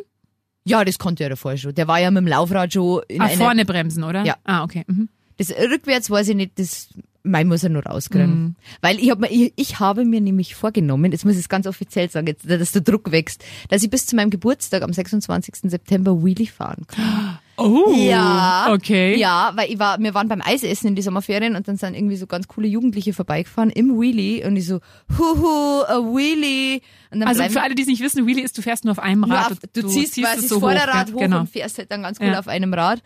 Ja. 0.65 0.85
das 0.85 0.99
konnte 0.99 1.23
er 1.23 1.29
davor 1.29 1.57
schon. 1.57 1.73
Der 1.73 1.87
war 1.87 1.99
ja 1.99 2.11
mit 2.11 2.21
dem 2.21 2.27
Laufrad 2.27 2.73
schon 2.73 3.01
in 3.07 3.21
ah, 3.21 3.25
einer, 3.25 3.37
vorne 3.37 3.65
bremsen, 3.65 4.03
oder? 4.03 4.23
Ja. 4.23 4.35
Ah, 4.43 4.63
okay. 4.63 4.83
Mhm. 4.87 5.09
Das 5.37 5.49
rückwärts 5.51 6.09
weiß 6.09 6.29
ich 6.29 6.35
nicht, 6.35 6.59
das 6.59 6.89
mein 7.23 7.47
muss 7.47 7.63
er 7.63 7.69
nur 7.69 7.85
rauskriegen. 7.85 8.43
Mhm. 8.43 8.55
Weil 8.81 8.99
ich, 8.99 9.09
hab, 9.09 9.19
mir- 9.19 9.31
ich, 9.31 9.53
ich 9.55 9.79
habe 9.79 10.05
mir 10.05 10.21
nämlich 10.21 10.55
vorgenommen, 10.55 11.11
jetzt 11.11 11.25
muss 11.25 11.35
ich 11.35 11.41
es 11.41 11.49
ganz 11.49 11.67
offiziell 11.67 12.09
sagen, 12.09 12.27
jetzt, 12.27 12.49
dass 12.49 12.71
der 12.71 12.81
Druck 12.81 13.11
wächst, 13.11 13.43
dass 13.69 13.83
ich 13.83 13.89
bis 13.89 14.05
zu 14.05 14.15
meinem 14.15 14.29
Geburtstag 14.29 14.83
am 14.83 14.93
26. 14.93 15.69
September 15.69 16.23
Wheelie 16.23 16.47
fahren 16.47 16.85
kann. 16.87 17.39
Oh. 17.59 17.93
Ja. 17.93 18.71
Okay. 18.71 19.17
Ja, 19.17 19.51
weil 19.55 19.71
ich 19.71 19.79
war, 19.79 19.99
wir 19.99 20.13
waren 20.13 20.27
beim 20.27 20.41
Eisessen 20.41 20.87
in 20.89 20.95
die 20.95 21.01
Sommerferien 21.01 21.55
und 21.55 21.67
dann 21.67 21.77
sind 21.77 21.95
irgendwie 21.95 22.15
so 22.15 22.27
ganz 22.27 22.47
coole 22.47 22.67
Jugendliche 22.67 23.13
vorbeigefahren 23.13 23.69
im 23.69 23.99
Wheelie 23.99 24.45
und 24.47 24.55
ich 24.55 24.65
so, 24.65 24.79
huhu, 25.17 25.83
a 25.83 25.99
Wheelie. 25.99 26.81
Also 27.11 27.43
für 27.43 27.61
alle, 27.61 27.75
die 27.75 27.81
es 27.81 27.87
nicht 27.87 28.01
wissen, 28.01 28.25
Wheelie 28.27 28.43
ist, 28.43 28.57
du 28.57 28.61
fährst 28.61 28.85
nur 28.85 28.91
auf 28.91 28.99
einem 28.99 29.23
Rad. 29.23 29.51
auf, 29.51 29.57
und 29.63 29.69
du, 29.73 29.87
ziehst 29.87 30.15
quasi 30.15 30.35
es 30.35 30.41
das 30.41 30.49
so 30.49 30.59
Vorderrad 30.59 31.09
hoch, 31.09 31.15
hoch, 31.15 31.19
genau. 31.19 31.39
und 31.41 31.49
fährst 31.49 31.77
halt 31.77 31.91
dann 31.91 32.03
ganz 32.03 32.19
cool 32.19 32.27
Ja. 32.27 32.39
auf 32.39 32.47
einem 32.47 32.73
Rad. 32.73 33.01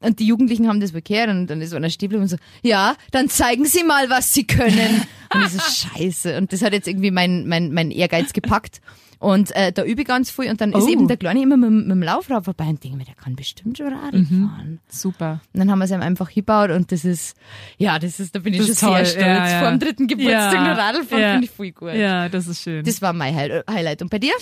Und 0.00 0.20
die 0.20 0.26
Jugendlichen 0.26 0.68
haben 0.68 0.80
das 0.80 0.92
bekehrt 0.92 1.28
und 1.28 1.48
dann 1.48 1.60
ist 1.60 1.70
so 1.70 1.76
einer 1.76 1.90
stehen 1.90 2.14
und 2.14 2.28
so, 2.28 2.36
ja, 2.62 2.94
dann 3.10 3.28
zeigen 3.28 3.64
Sie 3.64 3.82
mal, 3.82 4.08
was 4.10 4.32
Sie 4.32 4.46
können. 4.46 5.04
und 5.34 5.42
ich 5.42 5.48
so, 5.48 5.58
scheiße. 5.60 6.38
Und 6.38 6.52
das 6.52 6.62
hat 6.62 6.72
jetzt 6.72 6.86
irgendwie 6.86 7.10
mein, 7.10 7.48
mein, 7.48 7.72
mein 7.72 7.90
Ehrgeiz 7.90 8.32
gepackt. 8.32 8.80
Und 9.20 9.54
äh, 9.56 9.72
da 9.72 9.82
übe 9.84 10.02
ich 10.02 10.06
ganz 10.06 10.30
viel 10.30 10.48
und 10.48 10.60
dann 10.60 10.72
ist 10.72 10.84
Oh. 10.84 10.88
eben 10.88 11.08
der 11.08 11.16
Kleine 11.16 11.42
immer 11.42 11.56
mit, 11.56 11.70
mit 11.70 11.90
dem 11.90 12.02
Laufrad 12.02 12.44
vorbei 12.44 12.66
und 12.66 12.84
denke 12.84 12.96
mir, 12.96 13.04
der 13.04 13.14
kann 13.16 13.34
bestimmt 13.34 13.76
schon 13.76 13.92
Radl 13.92 14.18
Mhm. 14.20 14.48
fahren. 14.48 14.78
Super. 14.88 15.40
Und 15.52 15.58
dann 15.58 15.70
haben 15.70 15.78
wir 15.80 15.86
es 15.86 15.90
ihm 15.90 16.00
einfach 16.02 16.28
hingebaut 16.28 16.70
und 16.70 16.92
das 16.92 17.04
ist, 17.04 17.36
ja, 17.78 17.98
das 17.98 18.20
ist, 18.20 18.34
da 18.36 18.38
bin 18.38 18.54
ich 18.54 18.58
Das 18.60 18.66
schon 18.68 18.72
ist 18.74 18.80
toll, 18.80 18.94
sehr 18.96 19.06
stolz. 19.06 19.26
ja, 19.26 19.48
ja. 19.48 19.58
Vor 19.60 19.70
dem 19.70 19.78
dritten 19.80 20.06
Geburtstag 20.06 20.54
Ja, 20.54 20.72
Radl 20.74 21.02
fahren, 21.02 21.20
ja. 21.20 21.30
finde 21.32 21.44
ich 21.46 21.50
voll 21.50 21.70
gut. 21.72 21.94
Ja, 21.94 22.28
das 22.28 22.46
ist 22.46 22.62
schön. 22.62 22.84
Das 22.84 23.02
war 23.02 23.12
mein 23.12 23.34
Hi- 23.34 23.62
Highlight. 23.68 24.02
Und 24.02 24.10
bei 24.10 24.20
dir? 24.20 24.32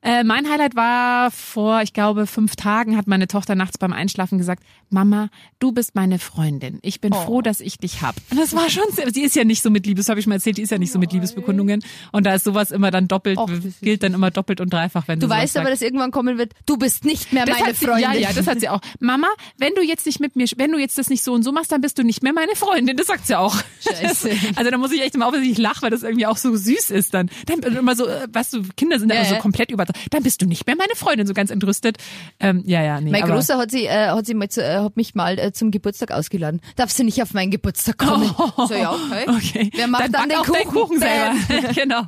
Äh, 0.00 0.22
mein 0.22 0.48
Highlight 0.48 0.76
war 0.76 1.30
vor, 1.32 1.82
ich 1.82 1.92
glaube, 1.92 2.28
fünf 2.28 2.54
Tagen 2.54 2.96
hat 2.96 3.08
meine 3.08 3.26
Tochter 3.26 3.56
nachts 3.56 3.78
beim 3.78 3.92
Einschlafen 3.92 4.38
gesagt, 4.38 4.62
Mama, 4.90 5.28
du 5.58 5.72
bist 5.72 5.96
meine 5.96 6.20
Freundin. 6.20 6.78
Ich 6.82 7.00
bin 7.00 7.12
Oh. 7.12 7.16
froh, 7.16 7.42
dass 7.42 7.60
ich 7.60 7.78
dich 7.78 8.00
hab. 8.00 8.14
Und 8.30 8.38
das 8.38 8.54
war 8.54 8.70
schon, 8.70 8.84
sie 9.12 9.22
ist 9.22 9.34
ja 9.34 9.42
nicht 9.42 9.60
so 9.60 9.70
mit 9.70 9.86
Liebes, 9.86 10.08
habe 10.08 10.20
ich 10.20 10.28
mal 10.28 10.36
erzählt, 10.36 10.56
die 10.56 10.62
ist 10.62 10.70
ja 10.70 10.78
nicht 10.78 10.92
so 10.92 11.00
mit 11.00 11.12
Liebesbekundungen. 11.12 11.82
Und 12.12 12.26
da 12.26 12.34
ist 12.34 12.44
sowas 12.44 12.70
immer 12.70 12.92
dann 12.92 13.08
doppelt, 13.08 13.38
Och, 13.38 13.50
gilt 13.82 14.04
dann 14.04 14.14
immer 14.14 14.30
doppelt 14.30 14.60
und 14.60 14.72
dreifach, 14.72 15.08
wenn 15.08 15.18
Du 15.18 15.28
weißt 15.28 15.56
aber, 15.56 15.64
sagt. 15.66 15.74
dass 15.74 15.82
irgendwann 15.82 16.12
kommen 16.12 16.38
wird, 16.38 16.52
du 16.66 16.76
bist 16.76 17.04
nicht 17.04 17.32
mehr 17.32 17.44
Das 17.44 17.58
meine 17.58 17.74
sie, 17.74 17.86
Freundin. 17.86 18.02
Ja, 18.12 18.14
ja, 18.14 18.32
das 18.32 18.46
hat 18.46 18.60
sie 18.60 18.68
auch. 18.68 18.80
Mama, 19.00 19.26
wenn 19.58 19.74
du 19.74 19.82
jetzt 19.82 20.06
nicht 20.06 20.20
mit 20.20 20.36
mir, 20.36 20.46
wenn 20.58 20.70
du 20.70 20.78
jetzt 20.78 20.96
das 20.96 21.10
nicht 21.10 21.24
so 21.24 21.32
und 21.32 21.42
so 21.42 21.50
machst, 21.50 21.72
dann 21.72 21.80
bist 21.80 21.98
du 21.98 22.04
nicht 22.04 22.22
mehr 22.22 22.32
meine 22.32 22.54
Freundin. 22.54 22.96
Das 22.96 23.08
sagt 23.08 23.26
sie 23.26 23.34
auch. 23.36 23.56
Scheiße. 23.80 24.30
Also 24.56 24.70
da 24.70 24.78
muss 24.78 24.92
ich 24.92 25.02
echt 25.02 25.14
immer 25.16 25.26
aufpassen, 25.26 25.44
dass 25.44 25.52
ich 25.52 25.58
lache, 25.58 25.82
weil 25.82 25.90
das 25.90 26.02
irgendwie 26.04 26.26
auch 26.26 26.36
so 26.36 26.54
süß 26.56 26.90
ist 26.92 27.12
dann. 27.14 27.28
Dann 27.46 27.60
immer 27.76 27.96
so, 27.96 28.06
äh, 28.06 28.26
weißt 28.32 28.52
du, 28.54 28.62
Kinder 28.76 28.98
sind 29.00 29.08
da 29.10 29.16
Ja, 29.16 29.22
immer 29.22 29.30
so 29.30 29.36
komplett 29.36 29.70
über. 29.70 29.84
Dann 30.10 30.22
bist 30.22 30.42
du 30.42 30.46
nicht 30.46 30.66
mehr 30.66 30.76
meine 30.76 30.94
Freundin, 30.94 31.26
so 31.26 31.34
ganz 31.34 31.50
entrüstet. 31.50 31.98
Ähm, 32.40 32.62
ja, 32.66 32.82
ja, 32.82 33.00
nee. 33.00 33.10
Mein 33.10 33.22
Großer 33.22 33.58
hat 33.58 33.70
sie, 33.70 33.86
äh, 33.86 34.08
hat 34.08 34.26
sie 34.26 34.34
mal 34.34 34.48
zu, 34.48 34.62
äh, 34.62 34.78
hat 34.78 34.96
mich 34.96 35.14
mal 35.14 35.38
äh, 35.38 35.52
zum 35.52 35.70
Geburtstag 35.70 36.10
ausgeladen. 36.10 36.60
Darfst 36.76 36.98
du 36.98 37.04
nicht 37.04 37.22
auf 37.22 37.34
meinen 37.34 37.50
Geburtstag 37.50 37.98
kommen? 37.98 38.34
So, 38.68 38.74
ja, 38.74 38.92
okay. 38.92 39.24
Okay. 39.28 39.70
Wer 39.74 39.86
macht 39.86 40.02
dann, 40.12 40.12
back 40.12 40.28
den 40.28 40.36
auch 40.36 40.46
Kuchen? 40.46 41.00
deinen 41.00 41.38
Kuchen 41.38 41.48
selber. 41.48 41.72
Genau. 41.74 42.02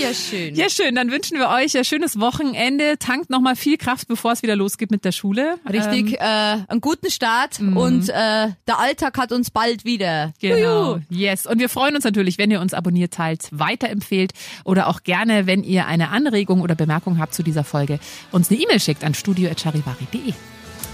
Ja, 0.00 0.12
schön. 0.14 0.54
Ja, 0.54 0.68
schön. 0.70 0.94
Dann 0.94 1.10
wünschen 1.10 1.38
wir 1.38 1.48
euch 1.48 1.76
ein 1.76 1.84
schönes 1.84 2.18
Wochenende. 2.20 2.98
Tankt 2.98 3.30
nochmal 3.30 3.56
viel 3.56 3.76
Kraft, 3.76 4.08
bevor 4.08 4.32
es 4.32 4.42
wieder 4.42 4.56
losgeht 4.56 4.90
mit 4.90 5.04
der 5.04 5.12
Schule. 5.12 5.58
Richtig, 5.68 6.12
Ähm, 6.12 6.16
äh, 6.20 6.64
einen 6.68 6.80
guten 6.80 7.10
Start 7.10 7.60
und 7.60 8.08
äh, 8.08 8.12
der 8.12 8.78
Alltag 8.78 9.18
hat 9.18 9.32
uns 9.32 9.50
bald 9.50 9.84
wieder. 9.84 10.32
Genau. 10.40 10.94
Juhu. 10.94 11.00
Yes. 11.10 11.46
Und 11.46 11.58
wir 11.58 11.68
freuen 11.68 11.94
uns 11.94 12.04
natürlich, 12.04 12.38
wenn 12.38 12.50
ihr 12.50 12.60
uns 12.60 12.74
abonniert, 12.74 13.14
teilt, 13.14 13.48
weiterempfehlt 13.52 14.32
oder 14.64 14.88
auch 14.88 15.02
gerne, 15.02 15.46
wenn 15.46 15.62
ihr 15.64 15.86
eine 15.86 16.10
Anregung 16.10 16.60
oder 16.60 16.74
Bemerkung 16.74 17.18
habt 17.18 17.34
zu 17.34 17.42
dieser 17.42 17.64
Folge, 17.64 17.98
uns 18.32 18.50
eine 18.50 18.60
E-Mail 18.60 18.80
schickt 18.80 19.04
an 19.04 19.14
studio.charivari.de. 19.14 20.32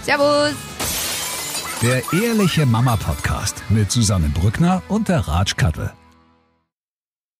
Servus. 0.03 0.53
Der 1.81 2.01
Ehrliche 2.11 2.65
Mama 2.65 2.95
Podcast 2.95 3.61
mit 3.69 3.91
Susanne 3.91 4.29
Brückner 4.29 4.81
und 4.87 5.09
der 5.09 5.19
Ratsch 5.27 5.57
Kattel. 5.57 5.91